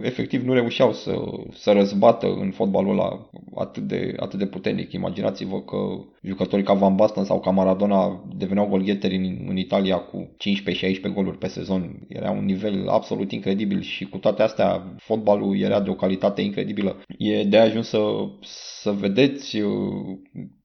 efectiv 0.00 0.44
nu 0.44 0.52
reușeau 0.52 0.92
să, 0.92 1.14
să 1.52 1.72
răzbată 1.72 2.26
în 2.40 2.50
fotbalul 2.50 2.92
ăla 2.92 3.13
atât 3.54 3.82
de, 3.82 4.14
atât 4.16 4.38
de 4.38 4.46
puternic. 4.46 4.92
Imaginați-vă 4.92 5.60
că 5.60 5.76
jucătorii 6.22 6.64
ca 6.64 6.72
Van 6.72 6.96
Basten 6.96 7.24
sau 7.24 7.40
ca 7.40 7.50
Maradona 7.50 8.24
deveneau 8.36 8.66
golgheteri 8.66 9.16
în, 9.16 9.46
în 9.48 9.56
Italia 9.56 9.96
cu 9.96 10.36
15-16 11.10 11.14
goluri 11.14 11.38
pe 11.38 11.46
sezon. 11.46 12.06
Era 12.08 12.30
un 12.30 12.44
nivel 12.44 12.88
absolut 12.88 13.32
incredibil 13.32 13.80
și 13.80 14.04
cu 14.04 14.18
toate 14.18 14.42
astea 14.42 14.94
fotbalul 14.96 15.58
era 15.58 15.80
de 15.80 15.90
o 15.90 15.94
calitate 15.94 16.42
incredibilă. 16.42 16.96
E 17.18 17.44
de 17.44 17.58
ajuns 17.58 17.88
să, 17.88 18.00
să 18.82 18.90
vedeți 18.90 19.60
uh, 19.60 20.18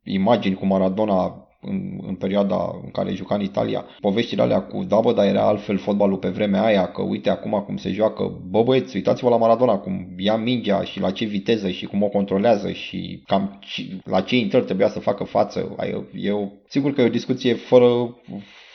imagini 0.04 0.56
cu 0.56 0.66
Maradona 0.66 1.49
în, 1.62 2.00
în 2.08 2.16
perioada 2.16 2.80
în 2.84 2.92
care 2.92 3.14
juca 3.14 3.36
în 3.36 3.42
Italia, 3.42 3.86
poveștile 4.00 4.42
alea 4.42 4.62
cu 4.62 4.84
da 4.84 5.00
bă, 5.00 5.14
dar 5.14 5.26
era 5.26 5.48
altfel 5.48 5.78
fotbalul 5.78 6.18
pe 6.18 6.30
vremea 6.30 6.64
aia, 6.64 6.88
că 6.92 7.02
uite 7.02 7.30
acum 7.30 7.64
cum 7.66 7.78
se 7.78 7.92
joacă, 7.92 8.40
bă 8.50 8.64
băieți, 8.64 8.96
uitați-vă 8.96 9.30
la 9.30 9.38
Maradona 9.38 9.78
cum 9.78 10.08
ia 10.18 10.36
mingea 10.36 10.84
și 10.84 11.00
la 11.00 11.12
ce 11.12 11.26
viteză 11.26 11.70
și 11.70 11.86
cum 11.86 12.04
o 12.04 12.08
controlează 12.08 12.72
și 12.72 13.24
cam 13.26 13.60
la 14.04 14.22
ce 14.22 14.38
intrări 14.38 14.66
trebuia 14.66 14.90
să 14.90 15.00
facă 15.00 15.24
față. 15.24 15.76
E 16.14 16.32
o, 16.32 16.48
sigur 16.68 16.94
că 16.94 17.02
e 17.02 17.06
o 17.06 17.10
discuție 17.10 17.54
fără, 17.54 18.16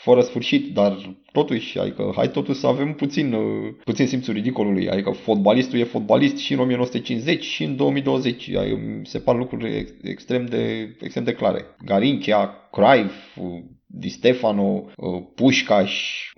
fără 0.04 0.20
sfârșit, 0.20 0.74
dar 0.74 1.16
totuși, 1.32 1.78
adică 1.78 2.12
hai 2.14 2.30
totuși 2.30 2.58
să 2.58 2.66
avem 2.66 2.92
puțin, 2.94 3.32
uh, 3.32 3.74
puțin 3.84 4.06
simțul 4.06 4.34
ridicolului, 4.34 4.88
adică 4.88 5.10
fotbalistul 5.10 5.78
e 5.78 5.84
fotbalist 5.84 6.36
și 6.36 6.52
în 6.52 6.58
1950 6.58 7.44
și 7.44 7.64
în 7.64 7.76
2020, 7.76 8.54
adică 8.54 8.78
se 9.02 9.18
par 9.18 9.36
lucruri 9.36 9.86
extrem 10.02 10.46
de, 10.46 10.94
extrem 11.00 11.24
de 11.24 11.32
clare. 11.32 11.64
Garincia, 11.84 12.68
Cruyff, 12.70 13.36
uh, 13.36 13.62
Di 13.86 14.08
Stefano, 14.08 14.84
uh, 14.96 15.22
Pușcaș, 15.34 15.92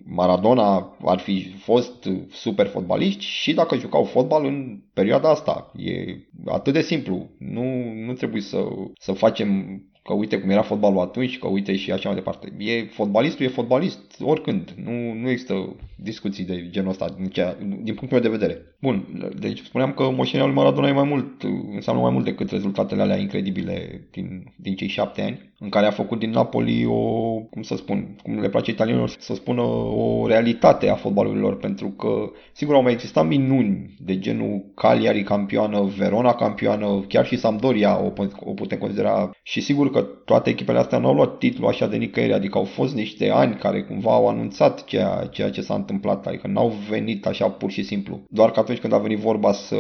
Maradona 0.05 0.97
ar 1.05 1.19
fi 1.19 1.55
fost 1.59 2.09
super 2.31 2.67
fotbaliști 2.67 3.25
și 3.25 3.55
dacă 3.55 3.77
jucau 3.77 4.05
fotbal 4.05 4.45
în 4.45 4.81
perioada 4.95 5.31
asta. 5.31 5.73
E 5.77 6.17
atât 6.45 6.73
de 6.73 6.81
simplu. 6.81 7.31
Nu, 7.39 7.93
nu 8.07 8.13
trebuie 8.13 8.43
să, 8.43 8.65
să 8.99 9.13
facem 9.13 9.81
că 10.07 10.13
uite 10.13 10.39
cum 10.39 10.51
era 10.51 10.63
fotbalul 10.63 11.01
atunci, 11.01 11.39
că 11.39 11.49
uite 11.49 11.77
și 11.77 11.93
așa 11.93 12.09
mai 12.09 12.19
departe. 12.19 12.53
E, 12.59 12.85
fotbalistul 12.85 13.45
e 13.45 13.49
fotbalist 13.49 14.01
oricând. 14.21 14.75
Nu, 14.85 15.13
nu 15.13 15.31
există 15.31 15.77
discuții 15.97 16.45
de 16.45 16.69
genul 16.71 16.91
ăsta 16.91 17.15
din, 17.17 17.27
cea, 17.27 17.57
din 17.59 17.95
punctul 17.95 18.09
meu 18.11 18.21
de 18.21 18.37
vedere. 18.37 18.61
Bun, 18.81 19.31
deci 19.41 19.63
spuneam 19.63 19.93
că 19.93 20.03
moștenirea 20.03 20.47
lui 20.47 20.63
Maradona 20.63 20.89
e 20.89 20.93
mai 20.93 21.09
mult, 21.09 21.43
înseamnă 21.75 22.03
mai 22.03 22.13
mult 22.13 22.25
decât 22.25 22.51
rezultatele 22.51 23.03
alea 23.03 23.17
incredibile 23.17 24.07
din, 24.11 24.53
din 24.57 24.75
cei 24.75 24.89
șapte 24.89 25.23
ani, 25.23 25.55
în 25.59 25.69
care 25.69 25.87
a 25.87 25.91
făcut 25.91 26.19
din 26.19 26.31
Napoli 26.31 26.85
o, 26.87 27.35
cum 27.51 27.63
să 27.63 27.77
spun, 27.77 28.17
cum 28.23 28.41
le 28.41 28.49
place 28.49 28.71
italienilor 28.71 29.09
să 29.19 29.35
spună, 29.35 29.63
o 29.63 30.27
realitate 30.27 30.89
a 30.89 30.95
fotbalului 30.95 31.41
lor, 31.41 31.57
pentru 31.57 31.89
că, 31.89 32.31
sigur, 32.53 32.75
au 32.75 32.83
mai 32.83 32.93
existat 32.93 33.27
minuni 33.27 33.95
de 33.99 34.19
genul 34.19 34.65
Cagliari 34.75 35.23
campioană, 35.23 35.83
Verona 35.97 36.35
campioană, 36.35 37.05
chiar 37.09 37.27
și 37.27 37.39
Sampdoria 37.39 38.03
o, 38.03 38.13
o 38.41 38.53
putem 38.53 38.79
considera 38.79 39.31
și 39.43 39.61
sigur 39.61 39.91
că 39.97 40.03
toate 40.25 40.51
echipele 40.51 40.79
astea 40.79 40.99
nu 40.99 41.07
au 41.07 41.15
luat 41.15 41.39
titlul 41.39 41.69
așa 41.69 41.87
de 41.87 41.97
nicăieri, 41.97 42.33
adică 42.33 42.59
au 42.59 42.65
fost 42.65 42.95
niște 42.95 43.31
ani 43.31 43.55
care 43.55 43.83
cumva 43.83 44.13
au 44.13 44.29
anunțat 44.29 44.85
ceea, 44.85 45.29
ceea 45.31 45.51
ce 45.51 45.61
s-a 45.61 45.75
întâmplat, 45.75 46.27
adică 46.27 46.47
n-au 46.47 46.73
venit 46.89 47.27
așa 47.27 47.49
pur 47.49 47.71
și 47.71 47.83
simplu. 47.83 48.21
Doar 48.29 48.51
că 48.51 48.61
atunci 48.61 48.79
când 48.79 48.93
a 48.93 48.99
venit 48.99 49.19
vorba 49.19 49.53
să, 49.53 49.77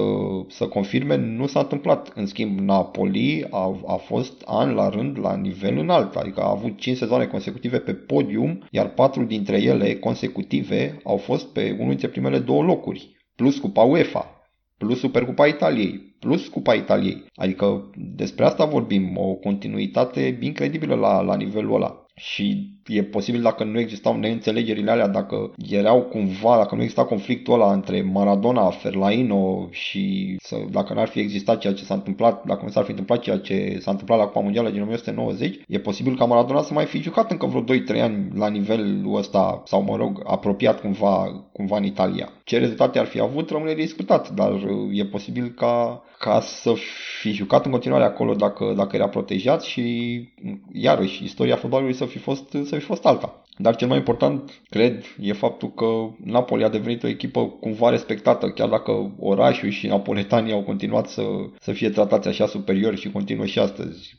să 0.49 0.67
confirme, 0.67 1.17
nu 1.17 1.47
s-a 1.47 1.61
întâmplat. 1.61 2.13
În 2.15 2.27
schimb, 2.27 2.59
Napoli 2.59 3.47
a, 3.51 3.81
a 3.87 3.97
fost 3.97 4.43
an 4.47 4.75
la 4.75 4.89
rând 4.89 5.19
la 5.19 5.37
nivel 5.37 5.79
înalt, 5.79 6.15
adică 6.15 6.41
a 6.41 6.51
avut 6.51 6.79
5 6.79 6.97
sezoane 6.97 7.27
consecutive 7.27 7.79
pe 7.79 7.93
podium, 7.93 8.67
iar 8.71 8.89
4 8.89 9.25
dintre 9.25 9.63
ele 9.63 9.95
consecutive 9.95 11.01
au 11.05 11.17
fost 11.17 11.53
pe 11.53 11.71
unul 11.75 11.89
dintre 11.89 12.09
primele 12.09 12.39
două 12.39 12.63
locuri, 12.63 13.17
plus 13.37 13.59
cu 13.59 13.73
UEFA. 13.75 14.31
plus 14.79 14.99
Supercupa 14.99 15.47
Italiei, 15.47 16.06
plus 16.19 16.49
Cupa 16.49 16.75
Italiei. 16.75 17.25
Adică 17.35 17.91
despre 17.95 18.45
asta 18.45 18.65
vorbim, 18.65 19.17
o 19.17 19.35
continuitate 19.35 20.39
incredibilă 20.41 20.95
la, 20.95 21.21
la 21.21 21.37
nivelul 21.37 21.75
ăla 21.75 22.07
și 22.19 22.75
e 22.87 23.03
posibil 23.03 23.43
dacă 23.43 23.65
nu 23.65 23.79
existau 23.79 24.17
neînțelegerile 24.17 24.91
alea, 24.91 25.09
dacă 25.09 25.53
erau 25.69 26.03
cumva, 26.03 26.57
dacă 26.57 26.75
nu 26.75 26.81
exista 26.81 27.05
conflictul 27.05 27.55
ăla 27.55 27.73
între 27.73 28.03
Maradona, 28.03 28.71
Ferlaino 28.71 29.69
și 29.71 30.37
să, 30.39 30.57
dacă 30.71 30.95
n-ar 30.95 31.09
fi 31.09 31.21
existat 31.21 31.59
ceea 31.59 31.73
ce 31.73 31.85
s-a 31.85 31.95
întâmplat, 31.95 32.45
dacă 32.45 32.61
nu 32.63 32.71
s-ar 32.71 32.85
fi 32.85 32.91
întâmplat 32.91 33.21
ceea 33.21 33.39
ce 33.39 33.77
s-a 33.81 33.91
întâmplat 33.91 34.19
la 34.19 34.25
Cupa 34.25 34.41
Mondială 34.41 34.71
din 34.71 34.83
1990, 34.83 35.61
e 35.69 35.79
posibil 35.79 36.17
ca 36.17 36.25
Maradona 36.25 36.63
să 36.63 36.73
mai 36.73 36.85
fi 36.85 37.03
jucat 37.03 37.31
încă 37.31 37.47
vreo 37.47 37.63
2-3 37.99 38.01
ani 38.01 38.29
la 38.35 38.49
nivelul 38.49 39.17
ăsta, 39.17 39.63
sau 39.65 39.83
mă 39.83 39.97
rog, 39.97 40.23
apropiat 40.27 40.81
cumva, 40.81 41.47
cumva 41.53 41.77
în 41.77 41.85
Italia. 41.85 42.33
Ce 42.47 42.59
rezultate 42.59 42.99
ar 42.99 43.07
fi 43.07 43.21
avut 43.21 43.51
rămâne 43.51 43.75
de 43.75 43.81
discutat, 43.81 44.31
dar 44.31 44.53
e 44.93 45.05
posibil 45.05 45.49
ca, 45.49 46.03
ca 46.19 46.41
să 46.41 46.73
fi 47.21 47.31
jucat 47.31 47.65
în 47.65 47.71
continuare 47.71 48.05
acolo 48.05 48.35
dacă, 48.35 48.73
dacă 48.77 48.97
era 48.97 49.09
protejat 49.09 49.63
și 49.63 49.83
iarăși 50.73 51.25
istoria 51.25 51.57
fotbalului 51.57 51.95
să 51.95 52.05
fi 52.05 52.19
fost, 52.19 52.51
să 52.51 52.77
fi 52.77 52.85
fost 52.85 53.07
alta. 53.07 53.43
Dar 53.59 53.77
cel 53.77 53.89
mai 53.89 53.97
important, 53.97 54.63
cred, 54.69 55.05
e 55.21 55.33
faptul 55.33 55.73
că 55.73 55.87
Napoli 56.25 56.65
a 56.65 56.69
devenit 56.69 57.03
o 57.03 57.09
echipă 57.09 57.47
cumva 57.49 57.91
respectată, 57.91 58.51
chiar 58.51 58.69
dacă 58.69 59.15
orașul 59.19 59.69
și 59.69 59.87
napoletanii 59.87 60.53
au 60.53 60.63
continuat 60.63 61.09
să, 61.09 61.23
să 61.61 61.73
fie 61.73 61.91
tratați 61.91 62.29
așa 62.29 62.47
superior 62.47 62.97
și 62.97 63.11
continuă 63.11 63.47
și 63.47 63.59
astăzi 63.59 64.17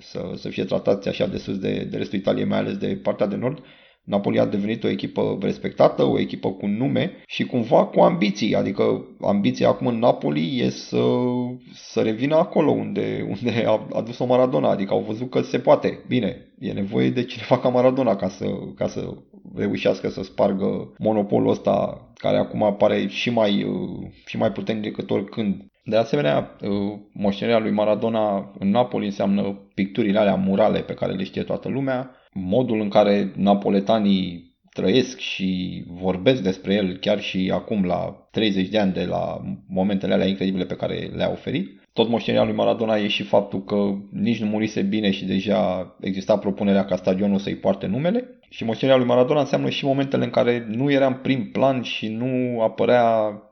să, 0.00 0.30
să 0.34 0.48
fie 0.48 0.64
tratați 0.64 1.08
așa 1.08 1.26
de 1.26 1.36
sus 1.36 1.58
de, 1.58 1.86
de 1.90 1.96
restul 1.96 2.18
Italiei, 2.18 2.46
mai 2.46 2.58
ales 2.58 2.76
de 2.76 3.00
partea 3.02 3.26
de 3.26 3.36
nord. 3.36 3.58
Napoli 4.06 4.38
a 4.38 4.46
devenit 4.46 4.84
o 4.84 4.88
echipă 4.88 5.38
respectată, 5.40 6.04
o 6.04 6.18
echipă 6.18 6.50
cu 6.50 6.66
nume 6.66 7.12
și 7.26 7.44
cumva 7.44 7.84
cu 7.84 8.00
ambiții. 8.00 8.54
Adică 8.54 9.04
ambiția 9.20 9.68
acum 9.68 9.86
în 9.86 9.98
Napoli 9.98 10.58
e 10.60 10.70
să, 10.70 11.02
să 11.72 12.00
revină 12.00 12.36
acolo 12.36 12.70
unde, 12.70 13.26
unde 13.28 13.64
a, 13.66 13.86
a 13.92 14.00
dus-o 14.00 14.26
Maradona. 14.26 14.70
Adică 14.70 14.92
au 14.92 15.04
văzut 15.06 15.30
că 15.30 15.40
se 15.40 15.58
poate. 15.58 15.98
Bine, 16.08 16.52
e 16.58 16.72
nevoie 16.72 17.10
de 17.10 17.24
cineva 17.24 17.58
ca 17.58 17.68
Maradona 17.68 18.16
ca 18.16 18.28
să, 18.28 18.46
ca 18.74 18.86
să 18.86 19.14
reușească 19.54 20.08
să 20.08 20.22
spargă 20.22 20.92
monopolul 20.98 21.50
ăsta 21.50 22.06
care 22.14 22.36
acum 22.36 22.62
apare 22.62 23.06
și 23.06 23.30
mai, 23.30 23.66
și 24.26 24.36
mai 24.36 24.52
puternic 24.52 24.82
decât 24.82 25.10
oricând. 25.10 25.64
De 25.84 25.96
asemenea, 25.96 26.56
moștenirea 27.12 27.60
lui 27.60 27.70
Maradona 27.70 28.52
în 28.58 28.70
Napoli 28.70 29.04
înseamnă 29.04 29.58
picturile 29.74 30.18
alea 30.18 30.34
murale 30.34 30.80
pe 30.80 30.94
care 30.94 31.12
le 31.12 31.24
știe 31.24 31.42
toată 31.42 31.68
lumea, 31.68 32.10
modul 32.36 32.80
în 32.80 32.88
care 32.88 33.32
napoletanii 33.36 34.54
trăiesc 34.72 35.18
și 35.18 35.82
vorbesc 35.86 36.42
despre 36.42 36.74
el 36.74 36.96
chiar 36.96 37.20
și 37.20 37.50
acum 37.54 37.84
la 37.84 38.28
30 38.30 38.68
de 38.68 38.78
ani 38.78 38.92
de 38.92 39.04
la 39.04 39.40
momentele 39.68 40.12
alea 40.14 40.26
incredibile 40.26 40.64
pe 40.64 40.76
care 40.76 41.10
le-a 41.14 41.30
oferit. 41.30 41.80
Tot 41.96 42.08
moștenirea 42.08 42.46
lui 42.46 42.54
Maradona 42.54 42.96
e 42.96 43.08
și 43.08 43.22
faptul 43.22 43.64
că 43.64 43.94
nici 44.10 44.40
nu 44.40 44.46
murise 44.46 44.82
bine 44.82 45.10
și 45.10 45.24
deja 45.24 45.94
exista 46.00 46.38
propunerea 46.38 46.84
ca 46.84 46.96
stadionul 46.96 47.38
să-i 47.38 47.56
poarte 47.56 47.86
numele. 47.86 48.38
Și 48.48 48.64
moștenirea 48.64 48.98
lui 48.98 49.08
Maradona 49.08 49.40
înseamnă 49.40 49.68
și 49.68 49.84
momentele 49.84 50.24
în 50.24 50.30
care 50.30 50.66
nu 50.70 50.90
era 50.90 51.06
în 51.06 51.18
prim 51.22 51.50
plan 51.50 51.82
și 51.82 52.08
nu 52.08 52.60
apărea 52.62 53.06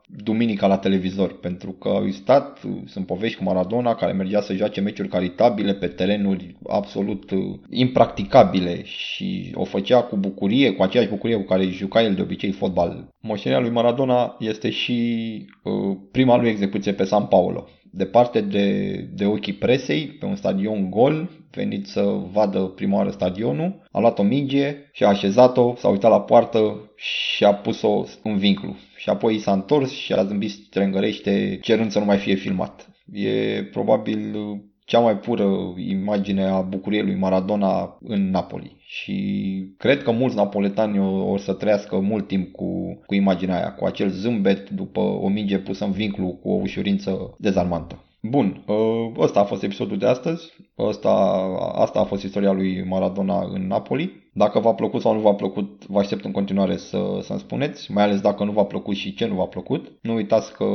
duminica 0.07 0.67
la 0.67 0.77
televizor, 0.77 1.39
pentru 1.39 1.71
că 1.71 1.87
au 1.87 2.05
existat, 2.05 2.61
sunt 2.85 3.05
povești 3.05 3.37
cu 3.37 3.43
Maradona 3.43 3.95
care 3.95 4.11
mergea 4.11 4.41
să 4.41 4.53
joace 4.53 4.81
meciuri 4.81 5.07
caritabile 5.07 5.73
pe 5.73 5.87
terenuri 5.87 6.55
absolut 6.69 7.31
uh, 7.31 7.39
impracticabile 7.69 8.83
și 8.83 9.51
o 9.55 9.63
făcea 9.63 10.01
cu 10.01 10.15
bucurie, 10.15 10.71
cu 10.71 10.83
aceeași 10.83 11.09
bucurie 11.09 11.35
cu 11.35 11.45
care 11.45 11.65
juca 11.65 12.03
el 12.03 12.13
de 12.13 12.21
obicei 12.21 12.51
fotbal. 12.51 13.07
Moștenirea 13.19 13.63
lui 13.63 13.73
Maradona 13.73 14.35
este 14.39 14.69
și 14.69 14.99
uh, 15.63 15.97
prima 16.11 16.37
lui 16.37 16.49
execuție 16.49 16.91
pe 16.91 17.03
San 17.03 17.25
Paulo 17.25 17.67
departe 17.95 18.41
de, 18.41 18.95
de 19.13 19.25
ochii 19.25 19.53
presei, 19.53 20.07
pe 20.07 20.25
un 20.25 20.35
stadion 20.35 20.89
gol, 20.89 21.29
venit 21.51 21.87
să 21.87 22.01
vadă 22.31 22.59
prima 22.59 22.97
oară 22.97 23.09
stadionul, 23.09 23.87
a 23.91 23.99
luat 23.99 24.19
o 24.19 24.23
minge 24.23 24.75
și 24.91 25.03
a 25.03 25.07
așezat-o, 25.07 25.73
s-a 25.75 25.87
uitat 25.87 26.11
la 26.11 26.21
poartă 26.21 26.91
și 26.95 27.43
a 27.43 27.53
pus-o 27.53 28.03
în 28.23 28.37
vinclu. 28.37 28.75
Și 28.95 29.09
apoi 29.09 29.39
s-a 29.39 29.51
întors 29.51 29.91
și 29.91 30.13
a 30.13 30.23
zâmbit 30.23 30.49
strângărește 30.49 31.59
cerând 31.61 31.91
să 31.91 31.99
nu 31.99 32.05
mai 32.05 32.17
fie 32.17 32.35
filmat. 32.35 32.89
E 33.11 33.63
probabil 33.63 34.35
cea 34.85 34.99
mai 34.99 35.17
pură 35.17 35.73
imagine 35.77 36.45
a 36.45 36.61
bucuriei 36.61 37.03
lui 37.03 37.15
Maradona 37.15 37.97
în 38.01 38.29
Napoli. 38.29 38.75
Și 38.85 39.15
cred 39.77 40.03
că 40.03 40.11
mulți 40.11 40.35
napoletani 40.35 40.99
o, 40.99 41.31
o 41.31 41.37
să 41.37 41.53
trăiască 41.53 41.99
mult 41.99 42.27
timp 42.27 42.51
cu, 42.51 42.99
cu 43.05 43.13
imaginea 43.13 43.55
aia, 43.55 43.73
cu 43.73 43.85
acel 43.85 44.09
zâmbet 44.09 44.69
după 44.69 44.99
o 44.99 45.27
minge 45.27 45.57
pusă 45.57 45.85
în 45.85 45.91
vinclu 45.91 46.27
cu 46.27 46.49
o 46.49 46.59
ușurință 46.61 47.35
dezarmantă. 47.37 48.03
Bun, 48.21 48.63
ă, 48.67 48.75
ăsta 49.17 49.39
a 49.39 49.43
fost 49.43 49.63
episodul 49.63 49.97
de 49.97 50.05
astăzi. 50.05 50.53
Ăsta, 50.77 51.09
asta 51.75 51.99
a 51.99 52.03
fost 52.03 52.23
istoria 52.23 52.51
lui 52.51 52.83
Maradona 52.83 53.49
în 53.53 53.67
Napoli. 53.67 54.23
Dacă 54.33 54.59
v-a 54.59 54.73
plăcut 54.73 55.01
sau 55.01 55.13
nu 55.13 55.19
v-a 55.19 55.33
plăcut, 55.33 55.85
vă 55.87 55.99
aștept 55.99 56.25
în 56.25 56.31
continuare 56.31 56.77
să, 56.77 57.19
să-mi 57.21 57.39
spuneți, 57.39 57.91
mai 57.91 58.03
ales 58.03 58.21
dacă 58.21 58.43
nu 58.43 58.51
v-a 58.51 58.65
plăcut 58.65 58.95
și 58.95 59.13
ce 59.13 59.25
nu 59.25 59.35
v-a 59.35 59.45
plăcut. 59.45 59.91
Nu 60.01 60.13
uitați 60.13 60.53
că 60.53 60.65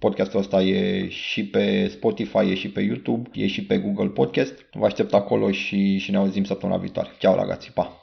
Podcastul 0.00 0.40
ăsta 0.40 0.62
e 0.62 1.08
și 1.08 1.46
pe 1.46 1.88
Spotify, 1.88 2.50
e 2.50 2.54
și 2.54 2.70
pe 2.70 2.80
YouTube, 2.80 3.30
e 3.32 3.46
și 3.46 3.64
pe 3.64 3.78
Google 3.78 4.08
Podcast. 4.08 4.66
Vă 4.72 4.84
aștept 4.84 5.14
acolo 5.14 5.50
și, 5.50 5.98
și 5.98 6.10
ne 6.10 6.16
auzim 6.16 6.44
săptămâna 6.44 6.78
viitoare. 6.78 7.08
Ceau, 7.18 7.34
ragazzi, 7.34 7.72
pa! 7.72 7.96